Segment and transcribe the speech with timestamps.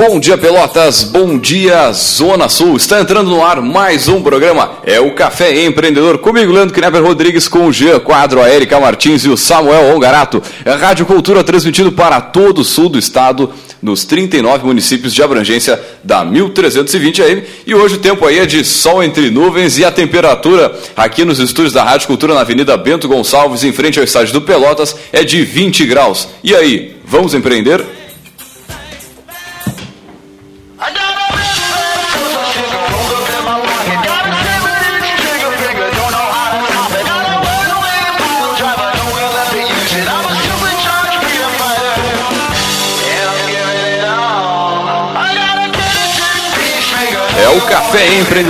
[0.00, 1.02] Bom dia, Pelotas.
[1.02, 2.78] Bom dia, Zona Sul.
[2.78, 4.78] Está entrando no ar mais um programa.
[4.82, 6.16] É o Café Empreendedor.
[6.16, 10.42] Comigo, Leandro Knepper Rodrigues, com o Jean Quadro, a Erika Martins e o Samuel Ongarato.
[10.64, 13.52] É Rádio Cultura transmitido para todo o sul do estado,
[13.82, 17.42] nos 39 municípios de abrangência da 1320 AM.
[17.66, 21.38] E hoje o tempo aí é de sol entre nuvens e a temperatura aqui nos
[21.38, 25.24] estúdios da Rádio Cultura na Avenida Bento Gonçalves, em frente ao estádio do Pelotas, é
[25.24, 26.28] de 20 graus.
[26.42, 27.84] E aí, vamos empreender?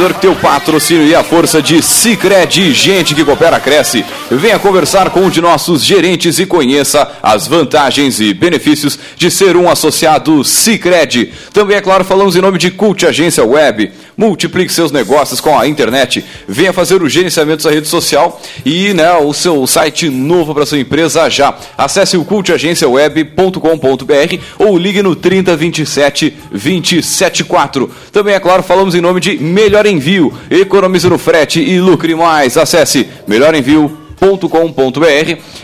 [0.01, 4.03] Empreendedor que tem o patrocínio e a força de Cicred, gente que coopera, cresce.
[4.31, 9.57] Venha conversar com um de nossos gerentes e conheça as vantagens e benefícios de ser
[9.57, 11.33] um associado Cicred.
[11.53, 13.93] Também, é claro, falamos em nome de Cult Agência Web.
[14.21, 16.23] Multiplique seus negócios com a internet.
[16.47, 20.79] Venha fazer o gerenciamento da rede social e né, o seu site novo para sua
[20.79, 21.57] empresa já.
[21.79, 27.91] Acesse o cultagenciaweb.com.br ou ligue no 3027 274.
[28.13, 30.35] Também, é claro, falamos em nome de Melhor Envio.
[30.51, 32.59] Economize no frete e lucre mais.
[32.59, 34.00] Acesse melhorenvio.com.br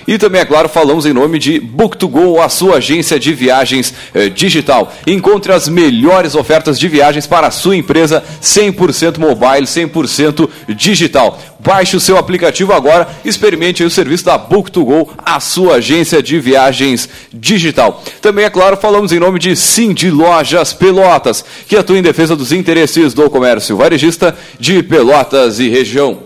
[0.06, 4.28] e também, é claro, falamos em nome de Book2Go, a sua agência de viagens eh,
[4.28, 4.92] digital.
[5.06, 11.38] Encontre as melhores ofertas de viagens para a sua empresa 100% mobile, 100% digital.
[11.58, 17.08] Baixe o seu aplicativo agora, experimente o serviço da Book2Go, a sua agência de viagens
[17.32, 18.02] digital.
[18.22, 19.54] Também, é claro, falamos em nome de
[19.94, 25.68] de Lojas Pelotas, que atua em defesa dos interesses do comércio varejista de Pelotas e
[25.68, 26.25] região.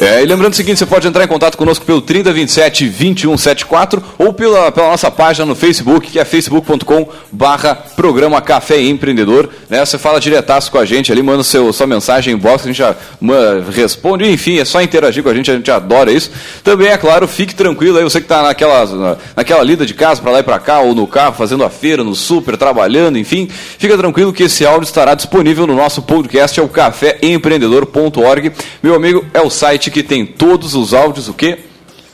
[0.00, 4.32] É, e lembrando o seguinte, você pode entrar em contato conosco pelo 3027 2174 ou
[4.32, 9.50] pela, pela nossa página no Facebook, que é facebook.com barra programa Café Empreendedor.
[9.68, 9.84] Né?
[9.84, 12.78] Você fala diretaço com a gente ali, manda seu, sua mensagem em box, a gente
[12.78, 16.30] já manda, responde, enfim, é só interagir com a gente, a gente adora isso.
[16.64, 20.22] Também, é claro, fique tranquilo aí, você que está naquela, na, naquela lida de casa
[20.22, 23.50] para lá e para cá, ou no carro, fazendo a feira, no super, trabalhando, enfim,
[23.50, 28.50] fica tranquilo que esse áudio estará disponível no nosso podcast, é o caféempreendedor.org.
[28.82, 31.58] Meu amigo, é o site que tem todos os áudios, o quê?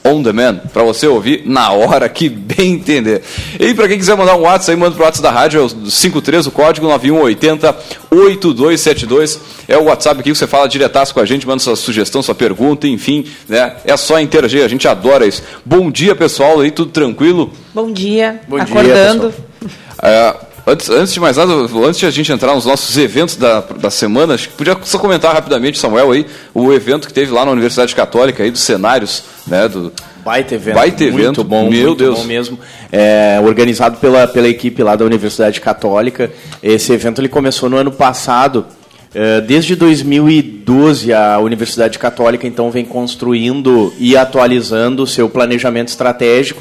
[0.05, 3.23] On demand, para você ouvir na hora que bem entender.
[3.59, 5.91] E para quem quiser mandar um WhatsApp, aí manda pro WhatsApp da rádio, é o
[5.91, 7.77] 53, o código 9180
[8.13, 9.41] 8272.
[9.67, 12.37] É o WhatsApp aqui que você fala diretaço com a gente, manda sua sugestão, sua
[12.37, 13.75] pergunta, enfim, né?
[13.85, 15.43] É só interagir, a gente adora isso.
[15.65, 17.51] Bom dia, pessoal, aí tudo tranquilo?
[17.75, 19.31] Bom dia, Bom acordando.
[19.31, 19.69] Dia,
[20.03, 20.37] é,
[20.69, 23.89] Antes, antes de mais nada, antes de a gente entrar nos nossos eventos da, da
[23.89, 27.53] semana, acho que podia só comentar rapidamente, Samuel, aí, o evento que teve lá na
[27.53, 29.93] Universidade Católica, aí, dos cenários, né, do...
[30.25, 30.75] Baita evento.
[30.75, 31.23] Baita evento.
[31.23, 32.19] Muito bom, Meu muito Deus.
[32.19, 32.59] bom mesmo.
[32.91, 36.33] É, organizado pela, pela equipe lá da Universidade Católica.
[36.61, 38.67] Esse evento ele começou no ano passado.
[39.15, 46.61] É, Desde 2012, a Universidade Católica então vem construindo e atualizando o seu planejamento estratégico.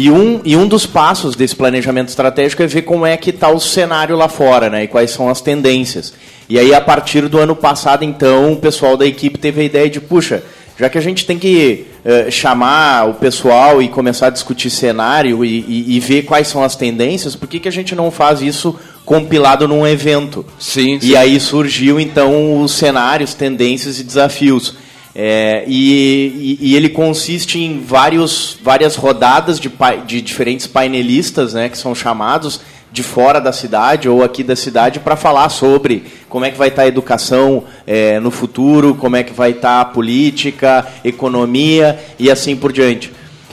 [0.00, 3.50] E um, e um dos passos desse planejamento estratégico é ver como é que está
[3.50, 4.84] o cenário lá fora, né?
[4.84, 6.14] E quais são as tendências.
[6.48, 9.90] E aí, a partir do ano passado, então, o pessoal da equipe teve a ideia
[9.90, 10.44] de, puxa,
[10.78, 15.44] já que a gente tem que eh, chamar o pessoal e começar a discutir cenário
[15.44, 18.40] e, e- e ver quais são as tendências, por que, que a gente não faz
[18.40, 20.46] isso compilado num evento?
[20.60, 21.08] Sim, sim.
[21.08, 24.76] E aí surgiu, então, os cenários, tendências e desafios.
[25.20, 29.68] É, e, e- e ele consiste em vários, várias rodadas de,
[30.06, 32.60] de diferentes painelistas, né, que são chamados
[32.92, 36.68] de fora da cidade ou aqui da cidade para falar sobre como é que vai
[36.68, 42.30] estar a educação é, no futuro, como é que vai estar a política, economia e
[42.30, 43.12] assim por diante.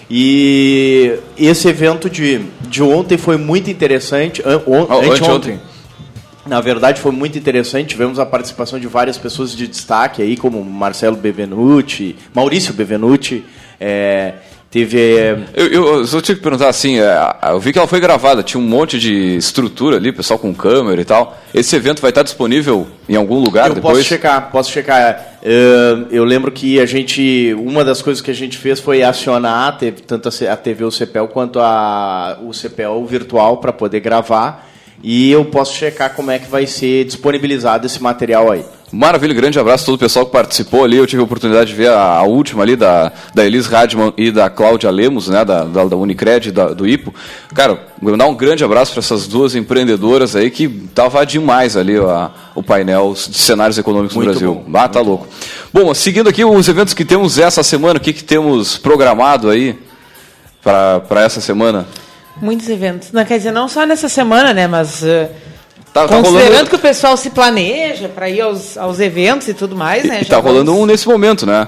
[0.09, 4.41] E esse evento de, de ontem foi muito interessante.
[4.45, 5.59] An, on, Oh, anteontem.
[6.45, 7.89] Na verdade, foi muito interessante.
[7.89, 13.43] Tivemos a participação de várias pessoas de destaque aí, como Marcelo Bevenuti, Maurício Bevenuti.
[13.79, 14.33] é,
[14.69, 14.99] teve.
[14.99, 18.43] é, Eu, eu, só tinha que perguntar assim, é, eu vi que ela foi gravada,
[18.43, 21.35] tinha um monte de estrutura ali, pessoal com câmera e tal.
[21.53, 23.97] Esse evento vai estar disponível em algum lugar eu depois?
[23.97, 25.39] posso checar, posso checar.
[26.11, 27.55] Eu lembro que a gente.
[27.57, 31.59] Uma das coisas que a gente fez foi acionar tanto a TV o CEPEL quanto
[31.59, 34.74] a, o CEPEL virtual para poder gravar.
[35.03, 38.63] E eu posso checar como é que vai ser disponibilizado esse material aí.
[38.91, 40.95] Maravilha, grande abraço a todo o pessoal que participou ali.
[40.95, 44.31] Eu tive a oportunidade de ver a, a última ali da, da Elis Radman e
[44.31, 47.13] da Cláudia Lemos, né, da, da, da Unicred, da, do IPO.
[47.53, 52.29] Cara, mandar um grande abraço para essas duas empreendedoras aí que tava demais ali a,
[52.53, 54.63] o painel de cenários econômicos Muito no Brasil.
[54.65, 55.27] bom, ah, tá louco.
[55.73, 59.77] Bom, seguindo aqui os eventos que temos essa semana, o que, que temos programado aí
[60.63, 61.85] para essa semana?
[62.41, 63.11] Muitos eventos.
[63.11, 64.67] Não, quer dizer, não só nessa semana, né?
[64.67, 65.27] Mas uh,
[65.93, 69.53] Tá, tá considerando rolando, que o pessoal se planeja para ir aos, aos eventos e
[69.53, 70.19] tudo mais, né?
[70.21, 71.67] e já tá rolando um vamos- nesse momento, né?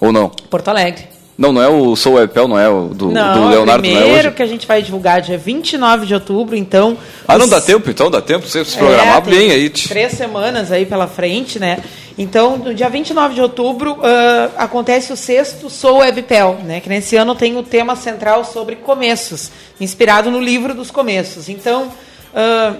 [0.00, 0.28] Ou não?
[0.28, 1.04] Porto Alegre.
[1.40, 3.96] Não, não é o Sou Webpel, não é o do, Não, do Leonardo, o não
[3.96, 4.36] é primeiro hoje?
[4.36, 6.98] que a gente vai divulgar dia 29 de outubro, então...
[7.26, 9.70] Ah, não os- dá tempo, então dá tempo você se programar É, bem aí.
[9.70, 11.78] Três semanas aí pela frente, né?
[12.18, 16.78] Então, no dia 29 de outubro, ah, acontece o sexto Sou Webpel, né?
[16.80, 19.50] Que nesse ano tem o tema central sobre começos,
[19.80, 21.48] inspirado no livro dos começos.
[21.48, 21.88] Então,
[22.34, 22.74] ah,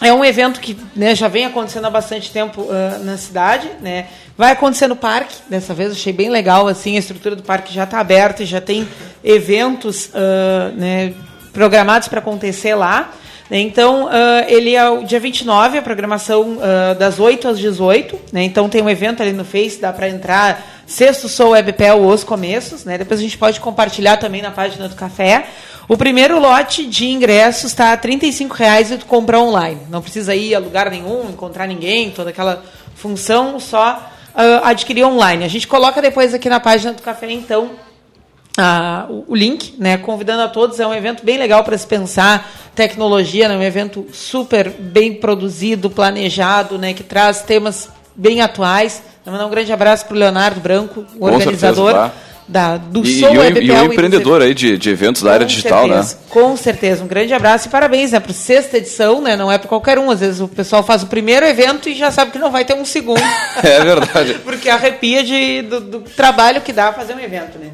[0.00, 4.06] é um evento que né, já vem acontecendo há bastante tempo ah, na cidade, né?
[4.36, 7.84] Vai acontecer no parque, dessa vez achei bem legal, assim, a estrutura do parque já
[7.84, 8.86] está aberta e já tem
[9.24, 11.14] eventos ah, né,
[11.52, 13.14] programados para acontecer lá.
[13.50, 16.58] Então, ah, ele é o dia 29, a programação
[16.98, 18.18] das 8 às 18.
[18.32, 18.42] Né?
[18.42, 20.62] Então, tem um evento ali no Face, dá para entrar.
[20.86, 22.84] Sexto Sou Webpel, Os Começos.
[22.84, 22.98] Né?
[22.98, 25.46] Depois a gente pode compartilhar também na página do Café.
[25.88, 29.82] O primeiro lote de ingressos está a 35 reais e tu compra online.
[29.88, 32.64] Não precisa ir a lugar nenhum, encontrar ninguém, toda aquela
[32.96, 35.44] função, só ah, adquirir online.
[35.44, 37.70] A gente coloca depois aqui na página do Café, então,
[38.58, 39.96] ah, o, o link, né?
[39.96, 43.56] Convidando a todos, é um evento bem legal para se pensar tecnologia, né?
[43.56, 46.94] Um evento super bem produzido, planejado, né?
[46.94, 49.04] Que traz temas bem atuais.
[49.24, 52.25] Vou mandar um grande abraço para o Leonardo Branco, o organizador certeza, tá.
[52.48, 55.46] Da, do E, Sou e, o, e o empreendedor aí de, de eventos da área
[55.46, 56.20] digital, certeza, né?
[56.30, 57.04] Com certeza.
[57.04, 58.20] Um grande abraço e parabéns, né?
[58.20, 59.36] Para sexta edição, né?
[59.36, 60.10] Não é para qualquer um.
[60.10, 62.74] Às vezes o pessoal faz o primeiro evento e já sabe que não vai ter
[62.74, 63.22] um segundo.
[63.62, 64.34] É verdade.
[64.44, 67.70] Porque arrepia de, do, do trabalho que dá fazer um evento, né?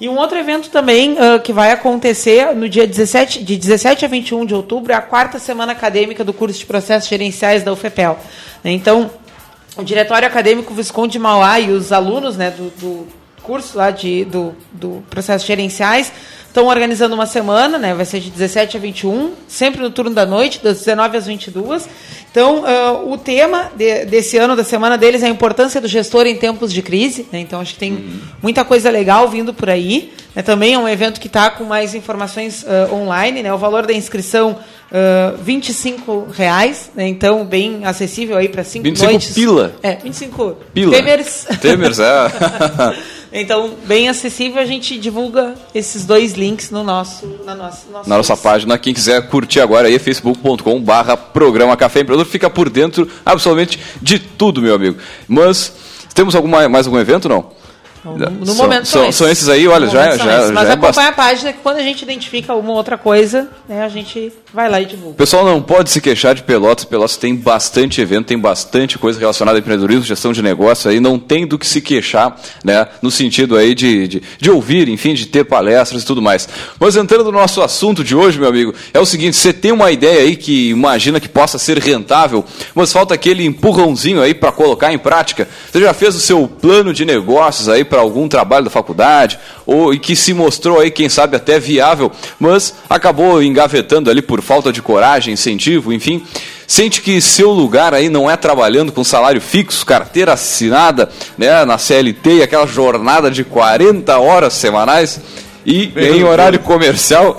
[0.00, 4.08] E um outro evento também ah, que vai acontecer no dia 17, de 17 a
[4.08, 8.18] 21 de outubro é a quarta semana acadêmica do curso de processos gerenciais da UFPEL.
[8.64, 8.72] né?
[8.72, 9.10] Então,
[9.76, 14.24] o diretório acadêmico Visconde de Mauá e os alunos né, do, do curso lá de,
[14.24, 16.12] do, do processos gerenciais
[16.48, 20.26] estão organizando uma semana, né, vai ser de 17 a 21, sempre no turno da
[20.26, 21.88] noite, das 19 às 22.
[22.30, 26.26] Então, ah, o tema de- desse ano, da semana deles, é a importância do gestor
[26.26, 27.26] em tempos de crise.
[27.32, 27.38] né?
[27.40, 28.04] Então, acho que tem
[28.42, 30.12] muita coisa legal vindo por aí.
[30.34, 30.42] né?
[30.42, 33.42] Também é um evento que está com mais informações ah, online.
[33.42, 33.52] Né?
[33.52, 34.58] O valor da inscrição
[34.92, 37.08] ah, 25 reais, né?
[37.08, 39.32] então bem acessível aí para cinco 25 noites.
[39.34, 39.72] pila.
[39.82, 40.92] É, 25 Pila.
[40.92, 41.46] Temers.
[41.62, 42.02] Temers, é.
[43.32, 48.16] então, bem acessível, a gente divulga esses dois links no nosso, na nossa, nosso Na
[48.18, 52.68] nossa página, quem quiser curtir agora aí, é facebook.com barra programa Café Empreendedor, fica por
[52.68, 54.98] dentro absolutamente de tudo, meu amigo.
[55.26, 55.72] Mas,
[56.14, 57.50] temos alguma, mais algum evento, não?
[58.04, 60.48] No, no São- momento são- são esses aí, olha, No já- são já- esses.
[60.48, 63.48] já Mas é acompanha a página que quando a gente identifica uma ou outra coisa,
[63.68, 65.16] né, a gente vai lá e divulga.
[65.16, 66.84] pessoal não pode se queixar de Pelotas.
[66.84, 71.18] Pelotas tem bastante evento, tem bastante coisa relacionada a empreendedorismo, gestão de negócio aí, não
[71.18, 72.86] tem do que se queixar, né?
[73.00, 76.48] No sentido aí de, de, de ouvir, enfim, de ter palestras e tudo mais.
[76.78, 79.90] Mas entrando no nosso assunto de hoje, meu amigo, é o seguinte: você tem uma
[79.90, 82.44] ideia aí que imagina que possa ser rentável,
[82.74, 85.48] mas falta aquele empurrãozinho aí para colocar em prática.
[85.70, 89.94] Você já fez o seu plano de negócios aí para algum trabalho da faculdade, ou
[89.94, 94.72] e que se mostrou aí, quem sabe, até viável, mas acabou engavetando ali por falta
[94.72, 96.24] de coragem, incentivo, enfim.
[96.66, 101.78] Sente que seu lugar aí não é trabalhando com salário fixo, carteira assinada, né, na
[101.78, 105.20] CLT e aquela jornada de 40 horas semanais
[105.64, 107.38] e em horário comercial.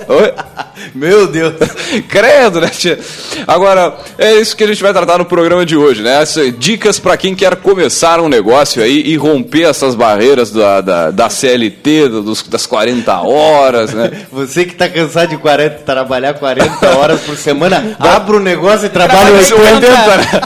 [0.94, 1.54] Meu Deus.
[2.08, 2.98] Credo, né, tia?
[3.46, 6.18] Agora, é isso que a gente vai tratar no programa de hoje, né?
[6.58, 11.28] Dicas para quem quer começar um negócio aí e romper essas barreiras da, da, da
[11.30, 14.10] CLT, do- dos, das 40 horas, né?
[14.32, 18.90] Você que tá cansado de 40, trabalhar 40 horas por semana, abre o negócio e
[18.90, 19.86] trabalha Trabalha 80.
[19.86, 20.40] 80, né?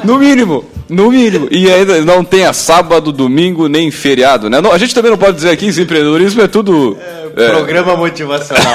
[0.04, 1.46] No mínimo, no mínimo.
[1.50, 4.58] E ainda não tenha sábado, domingo, nem feriado, né?
[4.60, 6.96] Não, a gente também não pode dizer aqui empreendedorismo é tudo...
[6.98, 8.72] é, Programa motivacional.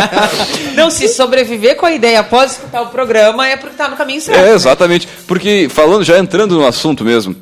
[0.74, 4.20] Não, se sobreviver com a ideia após escutar o programa é porque está no caminho
[4.20, 4.38] certo.
[4.40, 5.08] É, exatamente.
[5.26, 7.34] Porque, falando, já entrando no assunto mesmo,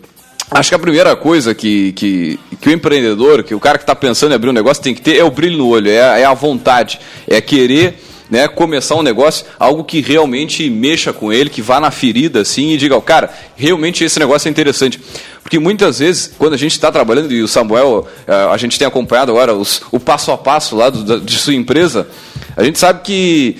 [0.51, 3.95] acho que a primeira coisa que, que, que o empreendedor, que o cara que está
[3.95, 6.19] pensando em abrir um negócio tem que ter é o brilho no olho, é, a-
[6.19, 11.49] é a vontade, é querer né, começar um negócio, algo que realmente mexa com ele,
[11.49, 15.01] que vá na ferida assim e diga, cara, realmente esse negócio é interessante.
[15.49, 18.87] Porque muitas vezes, quando a gente está trabalhando, e o Samuel, eh, a gente tem
[18.87, 22.07] acompanhado agora os- o passo a passo lá do- da- de sua empresa,
[22.55, 23.57] a gente sabe que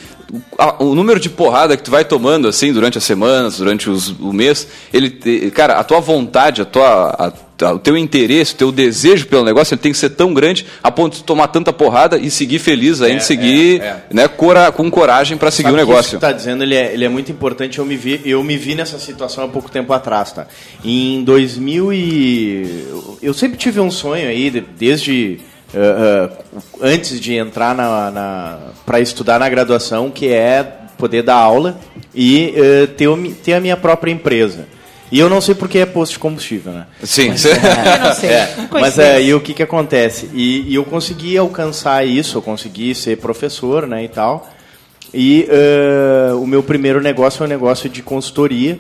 [0.59, 4.09] a- o número de porrada que tu vai tomando assim durante as semanas, durante os,
[4.21, 5.11] o mês, ele,
[5.51, 7.33] cara, a tua vontade, a tua, a-
[7.73, 10.93] o teu interesse, o teu desejo pelo negócio, ele tem que ser tão grande a
[10.93, 14.03] ponto de tomar tanta porrada e seguir feliz ainda, É, seguir, é, é.
[14.13, 16.11] né, cora- com coragem para seguir Sabe o que Isso negócio.
[16.11, 17.79] que tu tá dizendo, ele é, ele é muito importante.
[17.81, 20.47] Eu me, vi, eu me vi nessa situação há pouco tempo atrás, tá?
[20.85, 22.85] Em 2000 e...
[23.21, 25.41] Eu sempre tive um sonho aí, de- desde...
[25.75, 26.31] eh,
[26.81, 30.63] antes de entrar na, na para estudar na graduação, que é
[30.97, 31.79] poder dar aula
[32.15, 34.67] e eh, ter, o ter a minha própria empresa.
[35.11, 36.87] E eu não sei porque é posto de combustível, né?
[37.03, 38.31] Sim, Eu não sei.
[38.31, 40.29] É, mas é, e o que que acontece?
[40.35, 44.51] E, e eu consegui alcançar isso, eu consegui ser professor, né, e tal.
[45.13, 48.79] E eh, o meu primeiro negócio é um negócio de consultoria.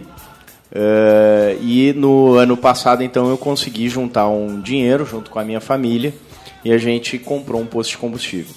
[0.70, 5.60] Eh, e no ano passado, então, eu consegui juntar um dinheiro junto com a minha
[5.60, 6.12] família
[6.68, 8.54] e a gente comprou um posto de combustível.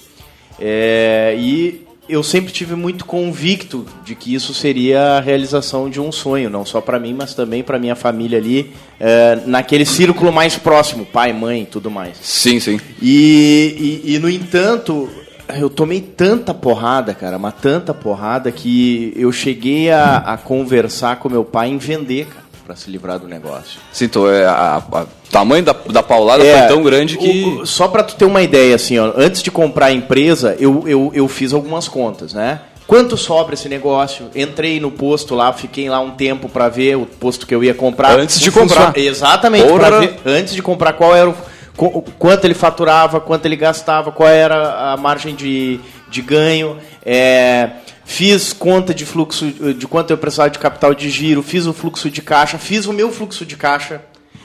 [0.60, 6.12] É, e eu sempre tive muito convicto de que isso seria a realização de um
[6.12, 10.58] sonho, não só para mim, mas também para minha família ali, é, naquele círculo mais
[10.58, 12.18] próximo, pai, mãe e tudo mais.
[12.22, 12.82] sim, sim.
[13.02, 15.10] E, e, e, no entanto,
[15.58, 21.30] eu tomei tanta porrada, cara, mas tanta porrada que eu cheguei a, a conversar com
[21.30, 23.80] meu pai em vender, cara, para se livrar do negócio.
[23.92, 27.44] Sim, tô, é, a, a- o tamanho da, da paulada É, foi tão grande que.
[27.44, 30.84] o- só para tu ter uma ideia, assim, ó, antes de comprar a empresa, eu,
[30.88, 32.62] eu, eu fiz algumas contas, né?
[32.88, 34.28] Quanto sobra esse negócio?
[34.36, 37.74] Entrei no posto lá, fiquei lá um tempo para ver o posto que eu ia
[37.74, 38.18] comprar.
[38.20, 38.98] Antes de O funcion- comprar.
[38.98, 39.88] Exatamente, Porra.
[39.88, 41.36] pra ver, antes de comprar qual era o,
[41.78, 46.78] qu- quanto ele faturava, quanto ele gastava, qual era a margem de, de ganho.
[47.06, 47.70] é,
[48.12, 52.10] fiz conta de fluxo, de quanto eu precisava de capital de giro, fiz o fluxo
[52.10, 54.02] de caixa, fiz o meu fluxo de caixa.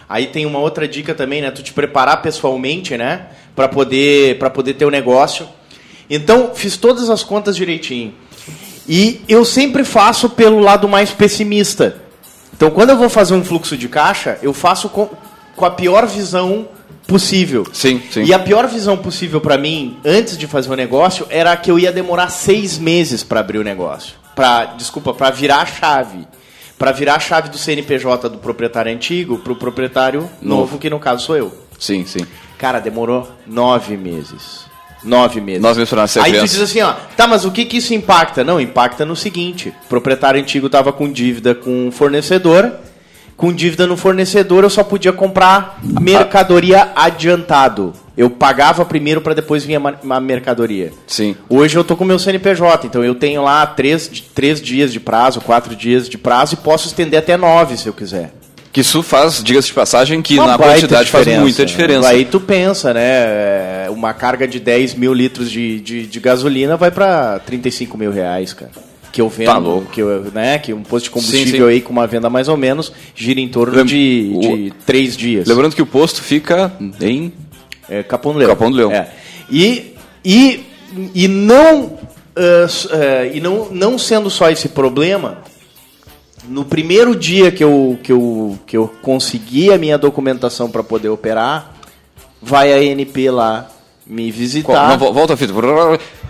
[0.08, 1.50] Aí tem uma outra dica também, né?
[1.50, 3.26] Tu te preparar pessoalmente, né?
[3.56, 5.48] Para poder, pra poder ter o negócio.
[6.08, 8.14] Então, fiz todas as contas direitinho.
[8.88, 12.00] E eu sempre faço pelo lado mais pessimista.
[12.54, 15.10] Então, quando eu vou fazer um fluxo de caixa, eu faço com,
[15.56, 16.68] com a pior visão
[17.06, 17.64] possível.
[17.72, 18.24] Sim, sim.
[18.24, 21.78] E a pior visão possível para mim, antes de fazer o negócio, era que eu
[21.78, 24.14] ia demorar seis meses para abrir o negócio.
[24.34, 26.26] Pra, desculpa, para virar a chave.
[26.78, 30.60] Para virar a chave do CNPJ do proprietário antigo para o proprietário novo.
[30.62, 30.78] Novo.
[30.78, 31.52] que no caso sou eu.
[31.78, 32.26] Sim, sim.
[32.58, 34.66] Cara, demorou nove meses.
[35.02, 35.62] Nove meses.
[35.62, 36.54] Nove meses pra nascer Aí tu criança.
[36.54, 38.42] diz assim, ó, tá, mas o que que isso impacta?
[38.42, 42.72] Não, impacta no seguinte: o proprietário antigo tava com dívida com o fornecedor,
[43.36, 47.92] com dívida no fornecedor eu só podia comprar mercadoria adiantado.
[48.16, 50.90] Eu pagava primeiro para depois vir a mercadoria.
[51.06, 51.36] Sim.
[51.50, 55.40] Hoje eu tô com meu CNPJ, então eu tenho lá três, três dias de prazo,
[55.42, 58.32] quatro dias de prazo e posso estender até nove se eu quiser.
[58.72, 62.08] Que isso faz, diga-se de passagem, que Uma na quantidade faz muita diferença.
[62.08, 63.00] Aí tu pensa, né?
[63.02, 68.10] é, Uma carga de 10 mil litros de, de, de gasolina vai para 35 mil
[68.10, 68.72] reais, cara.
[69.16, 69.90] Que eu vendo, Tá louco.
[69.90, 71.72] que, eu, né, que um posto de Sim, combustível sim.
[71.72, 75.16] aí com uma venda mais ou menos gira em torno Lem- de, o- de três
[75.16, 75.48] dias.
[75.48, 76.70] Lembrando que o posto fica
[77.00, 77.32] em.
[77.88, 78.50] É, Capão do Leão.
[78.50, 78.92] Capão do Leão.
[78.92, 79.08] É.
[79.50, 80.66] E, e,
[81.14, 81.98] e não,
[82.66, 85.38] s- ah, e não, não sendo só esse problema,
[86.46, 91.08] no primeiro dia que eu, que eu, que eu consegui a minha documentação para poder
[91.08, 91.74] operar,
[92.42, 93.70] vai a ANP lá
[94.06, 94.90] me visitar.
[94.90, 95.54] Não, vo- volta a fita.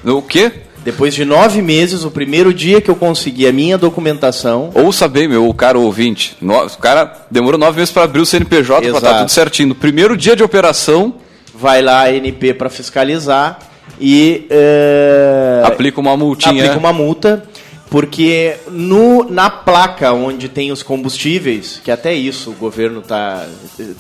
[0.05, 0.53] O quê?
[0.87, 5.27] Depois de nove meses, o primeiro dia que eu consegui a minha documentação, Ouça bem,
[5.27, 6.37] meu caro ouvinte.
[6.41, 9.19] No- o cara demorou nove meses para abrir o CNPJ para estar Exato.
[9.25, 9.69] tudo certinho.
[9.71, 11.15] No primeiro dia de operação,
[11.53, 13.59] vai lá a ANP para fiscalizar
[14.01, 16.63] e eh, aplica uma multinha.
[16.63, 17.43] aplica uma multa,
[17.89, 23.47] porque no, na placa onde tem os combustíveis, que até isso o governo está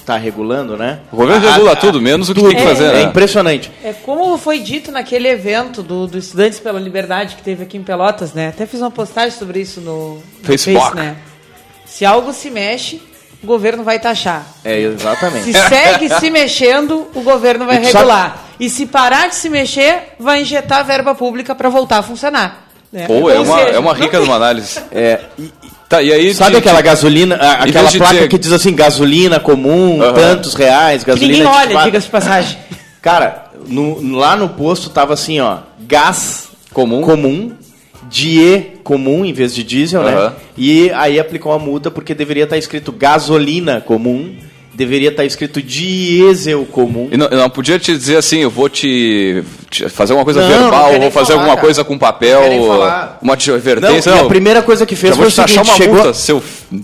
[0.04, 1.00] tá regulando, né?
[1.12, 2.50] O governo A- regula a- tudo, menos o que tudo.
[2.52, 3.02] tem que fazer, É, né?
[3.02, 3.70] impressionante.
[3.84, 7.82] É como foi dito naquele evento do, do Estudantes pela Liberdade que teve aqui em
[7.82, 8.48] Pelotas, né?
[8.48, 10.84] Até fiz uma postagem sobre isso no, no Facebook.
[10.84, 11.16] Face, né?
[11.84, 13.00] Se algo se mexe,
[13.42, 14.44] o governo vai taxar.
[14.64, 15.44] É, exatamente.
[15.44, 18.44] Se segue se mexendo, o governo vai E tu sabe- regular.
[18.58, 22.65] E se parar de se mexer, vai injetar verba pública para voltar a funcionar.
[22.92, 23.06] Né?
[23.06, 24.78] Pô, é Ou uma, seja, é uma rica tem- de uma análise.
[24.92, 25.50] É, e-
[25.88, 28.50] Tá, e aí, sabe te- aquela te- gasolina, a- aquela de placa dizer- que diz
[28.50, 30.14] assim, gasolina comum, Aham.
[30.14, 32.58] tantos reais, Que gasolina ninguém de olha, diga-se de passagem.
[33.00, 37.02] Cara, no- lá no posto tava assim, ó, gás Comum.
[37.02, 37.52] comum,
[38.10, 40.12] die comum em vez de diesel, né?
[40.14, 40.34] Aham.
[40.56, 44.34] E aí aplicou uma multa porque deveria estar escrito gasolina comum,
[44.76, 47.08] deveria estar escrito diesel comum.
[47.10, 50.48] E não, não podia te dizer assim, eu vou te, te fazer alguma coisa Não,
[50.48, 51.66] não verbal, quer vou fazer falar, alguma cara.
[51.66, 52.40] coisa com Não papel,
[53.22, 54.10] uma Não, advertência.
[54.10, 56.42] e a primeira coisa que fez foi o seguinte, uma chegou, multa, seu...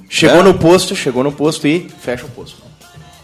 [0.09, 0.43] chegou né?
[0.45, 2.57] no posto, chegou no posto e fecha o posto.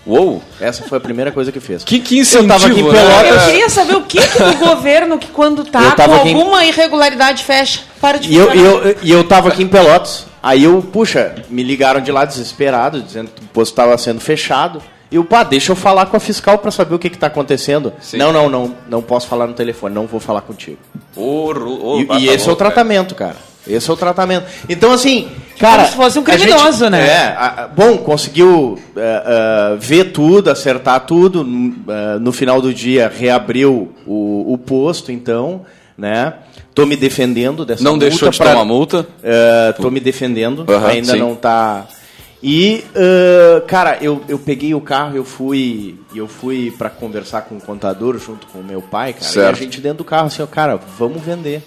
[0.09, 0.43] Uou!
[0.61, 1.85] Essa foi a primeira coisa que fez.
[1.85, 2.91] Que, que incentivo, Eu tava aqui em né?
[2.93, 3.43] Pelotas.
[3.45, 6.65] Eu queria saber o que, que o governo, que quando tá com aqui em- alguma
[6.65, 7.81] irregularidade, fecha.
[8.01, 10.27] Para de E eu, e eu, e eu tava aqui em Pelotas.
[10.43, 14.81] Aí eu, puxa, me ligaram de lá desesperado, dizendo que o posto estava sendo fechado.
[15.11, 17.27] E eu, pá, deixa eu falar com a fiscal para saber o que que tá
[17.27, 17.93] acontecendo.
[18.01, 18.19] Sim.
[18.19, 20.79] Não, não, não, não posso falar no telefone, não vou falar contigo.
[21.17, 23.37] Ro- ô, E, tá e esse é o louco, tratamento, cara.
[23.67, 24.47] Esse é o tratamento.
[24.69, 25.85] Então, assim, cara.
[25.87, 27.07] se fosse um criminoso, gente- né?
[27.07, 31.41] É, a- bom, conseguiu é, é, ver tudo, acertar tudo.
[31.89, 35.63] é, no final do dia, reabriu o, o posto, então,
[35.97, 36.35] né?
[36.75, 38.07] Tô me defendendo dessa Não multa.
[38.09, 39.07] deixou de pra- tomar multa?
[39.23, 41.19] é, tô me defendendo, ainda sim.
[41.19, 41.87] não tá.
[42.41, 42.85] E,
[43.67, 48.17] cara, eu, eu peguei o carro, eu fui eu fui para conversar com o contador
[48.19, 49.25] junto com o meu pai, cara.
[49.25, 49.57] E Certo.
[49.57, 51.63] a gente dentro do carro assim, ó, cara, vamos vender.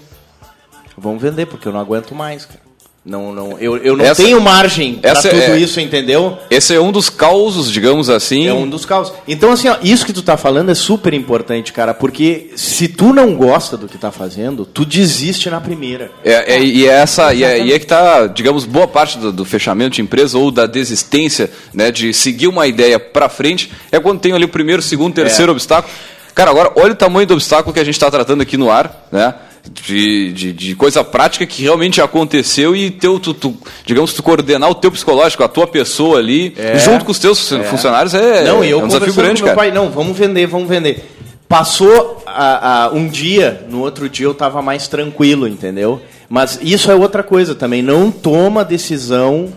[0.98, 2.72] Vamos vender, porque eu não aguento mais, cara.
[3.04, 6.38] Não, não, eu, eu não Essa- tenho margem para tudo é- isso, entendeu?
[6.52, 8.48] Esse é um dos causos, digamos assim.
[8.48, 9.12] É um dos causos.
[9.28, 13.12] Então, assim, ó, isso que tu tá falando é super importante, cara, porque se tu
[13.12, 16.12] não gosta do que tá fazendo, tu desiste na primeira.
[16.24, 19.32] É, é- e, é essa, e, é, e é que está, digamos, boa parte do,
[19.32, 24.00] do fechamento de empresa ou da desistência né, de seguir uma ideia para frente é
[24.00, 25.92] quando tem ali o primeiro, segundo, terceiro obstáculo.
[26.36, 29.08] Cara, agora olha o tamanho do obstáculo que a gente está tratando aqui no ar,
[29.12, 29.34] né?
[29.86, 34.70] De, de, de coisa prática que realmente aconteceu e teu, tu, tu- digamos, tu coordenar
[34.70, 36.80] o teu psicológico, a tua pessoa ali, É.
[36.80, 39.70] junto com os teus funcionários, é, não, eu é um desafio grande, com meu cara.
[39.70, 41.06] pai, não, vamos vender, vamos vender.
[41.48, 46.02] Passou a- a- um dia, no outro dia eu tava mais tranquilo, entendeu?
[46.30, 47.82] Mas isso é outra coisa também.
[47.82, 49.50] Não toma decisão.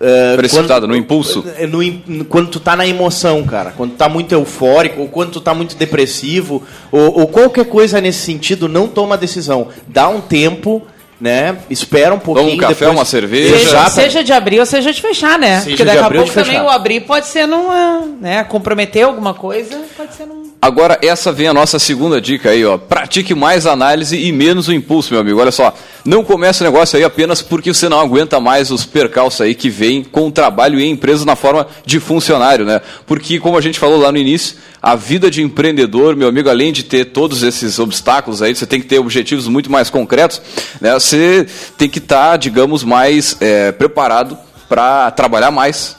[0.00, 1.44] Eh, Precipitada, no impulso.
[1.58, 3.72] eh, no quando tu tá na emoção, cara.
[3.76, 6.62] Quando tu tá muito eufórico, ou quando tu tá muito depressivo,
[6.92, 9.68] ou, ou qualquer coisa nesse sentido, não toma decisão.
[9.86, 10.82] Dá um tempo,
[11.20, 11.56] né?
[11.68, 12.54] Espera um pouquinho.
[12.54, 13.58] um café, depois- uma cerveja.
[13.58, 15.60] Seja, seja de abrir ou seja de fechar, né?
[15.60, 19.80] Seja Porque daqui a pouco também o abrir pode ser num, né, comprometer alguma coisa,
[19.96, 20.48] pode ser num...
[20.60, 22.76] Agora, essa vem a nossa segunda dica aí, ó.
[22.76, 25.40] Pratique mais análise e menos o impulso, meu amigo.
[25.40, 25.72] Olha só,
[26.04, 29.70] não comece o negócio aí apenas porque você não aguenta mais os percalços aí que
[29.70, 32.80] vem com o trabalho em empresas na forma de funcionário, né?
[33.06, 36.72] Porque, como a gente falou lá no início, a vida de empreendedor, meu amigo, além
[36.72, 40.42] de ter todos esses obstáculos aí, você tem que ter objetivos muito mais concretos,
[40.80, 40.98] né?
[41.08, 41.46] Você
[41.78, 44.36] tem que estar, digamos, mais é, preparado
[44.68, 45.96] para trabalhar mais,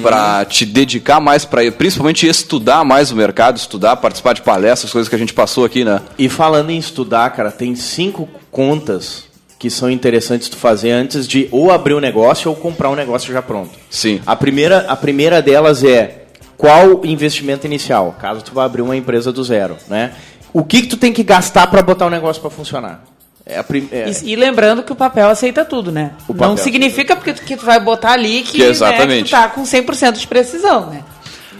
[0.00, 5.08] para te dedicar mais, para principalmente estudar mais o mercado, estudar, participar de palestras, coisas
[5.08, 6.00] que a gente passou aqui, né?
[6.16, 9.24] E falando em estudar, cara, tem cinco contas
[9.58, 13.32] que são interessantes tu fazer antes de ou abrir um negócio ou comprar um negócio
[13.32, 13.72] já pronto.
[13.90, 14.20] Sim.
[14.24, 18.96] A primeira, a primeira delas é qual o investimento inicial, caso tu vá abrir uma
[18.96, 20.12] empresa do zero, né?
[20.52, 23.02] O que, que tu tem que gastar para botar o negócio para funcionar?
[23.46, 26.12] É a prim- é- E, e lembrando que o papel aceita tudo, né?
[26.26, 29.24] O papel Não significa porque tu, que tu vai botar ali que, Que né, exatamente.
[29.24, 31.02] que tu tá com 100% de precisão, né?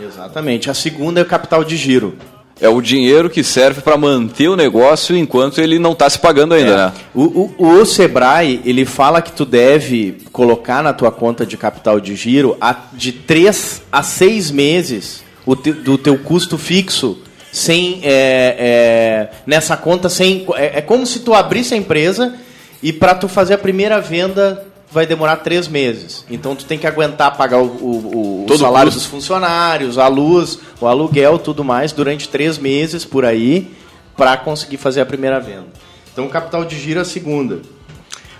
[0.02, 0.70] Exatamente.
[0.70, 2.16] A segunda é o capital de giro.
[2.60, 6.54] É o dinheiro que serve para manter o negócio enquanto ele não está se pagando
[6.54, 6.92] ainda, né?
[7.12, 11.98] O, o, o Sebrae, ele fala que tu deve colocar na tua conta de capital
[11.98, 17.18] de giro a, de 3 a 6 meses o te- do teu custo fixo
[17.54, 22.34] sem é, é, nessa conta sem é, é como se tu abrisse a empresa
[22.82, 26.24] e para tu fazer a primeira venda vai demorar três meses.
[26.28, 28.98] Então tu tem que aguentar pagar o, o, o Todo salário custo.
[28.98, 33.72] dos funcionários, a luz, o aluguel, tudo mais durante três meses por aí
[34.16, 35.68] para conseguir fazer a primeira venda.
[36.12, 37.60] Então o capital de giro é a segunda.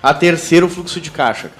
[0.03, 1.53] A terceira o fluxo de caixa.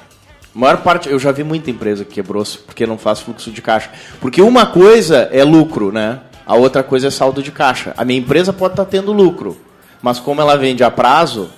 [0.53, 3.63] A maior parte, eu já vi muita empresa que quebrou porque não faz fluxo de
[3.63, 3.91] caixa.
[4.21, 6.19] Porque uma coisa é lucro, né?
[6.47, 7.95] A outra coisa é saldo de caixa.
[7.97, 9.57] A minha empresa pode estar tendo lucro,
[10.03, 11.49] mas como ela vende a prazo,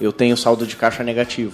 [0.00, 1.52] eu tenho saldo de caixa negativo.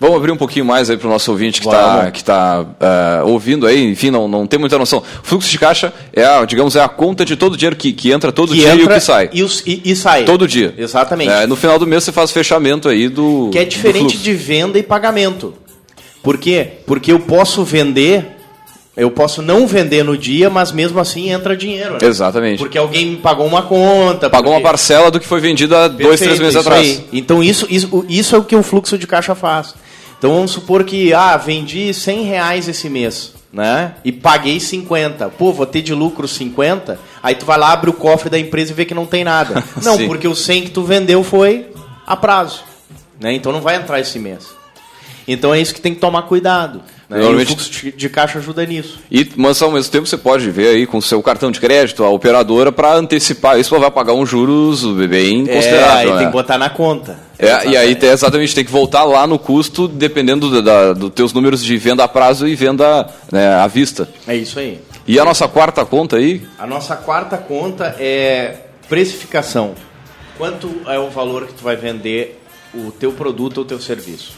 [0.00, 3.22] Vamos abrir um pouquinho mais aí para o nosso ouvinte que está que tá, eh,
[3.24, 5.02] ouvindo aí, enfim, não, não tem muita noção.
[5.22, 8.10] Fluxo de caixa é, a, digamos, é a conta de todo o dinheiro que, que
[8.10, 9.30] entra todo Que dia e o entra que sai.
[9.32, 10.24] E, os- e- e sai.
[10.24, 10.74] Todo dia.
[10.76, 11.30] Exatamente.
[11.30, 13.48] É, no final do mês você faz fechamento aí do.
[13.52, 15.54] Que é diferente de venda e pagamento.
[16.22, 16.72] Por quê?
[16.86, 18.26] Porque eu posso vender,
[18.96, 21.94] eu posso não vender no dia, mas mesmo assim entra dinheiro.
[21.94, 21.98] né?
[22.02, 22.58] Exatamente.
[22.58, 24.30] Porque alguém me pagou uma conta.
[24.30, 26.86] Pagou uma porque- parcela do que foi vendido há dois, Perfeito, três meses atrás.
[26.86, 27.04] aí.
[27.12, 29.74] Então isso, isso, isso é o que o fluxo de caixa faz.
[30.18, 33.94] Então vamos supor que, ah, vendi 100 reais esse mês, né?
[34.04, 35.28] E paguei 50.
[35.28, 36.98] Pô, vou ter de lucro 50.
[37.22, 39.62] Aí tu vai lá, abre o cofre da empresa e vê que não tem nada.
[39.82, 41.66] Não, porque o 100 que tu vendeu foi
[42.06, 42.62] a prazo.
[43.20, 43.32] Né?
[43.34, 44.46] Então não vai entrar esse mês.
[45.26, 46.80] Então é isso que tem que tomar cuidado.
[47.14, 47.20] Né?
[47.20, 48.98] E o Normalmente- fluxo de- caixa ajuda nisso.
[49.10, 52.02] E, mas ao mesmo tempo você pode ver aí com o seu cartão de crédito,
[52.04, 55.96] a operadora, para antecipar isso, vai pagar um juros bem É, considerável.
[55.98, 56.16] aí né?
[56.18, 57.18] tem que botar na conta.
[57.38, 61.10] É, e aí tem, exatamente tem que voltar lá no custo, dependendo dos do, do
[61.10, 64.08] teus números de venda a prazo e venda né, à vista.
[64.26, 64.80] É isso aí.
[65.06, 66.42] E a nossa quarta conta aí?
[66.58, 68.56] A nossa quarta conta é
[68.88, 69.74] precificação.
[70.38, 72.40] Quanto é o valor que tu vai vender
[72.74, 74.32] o teu produto ou teu serviço?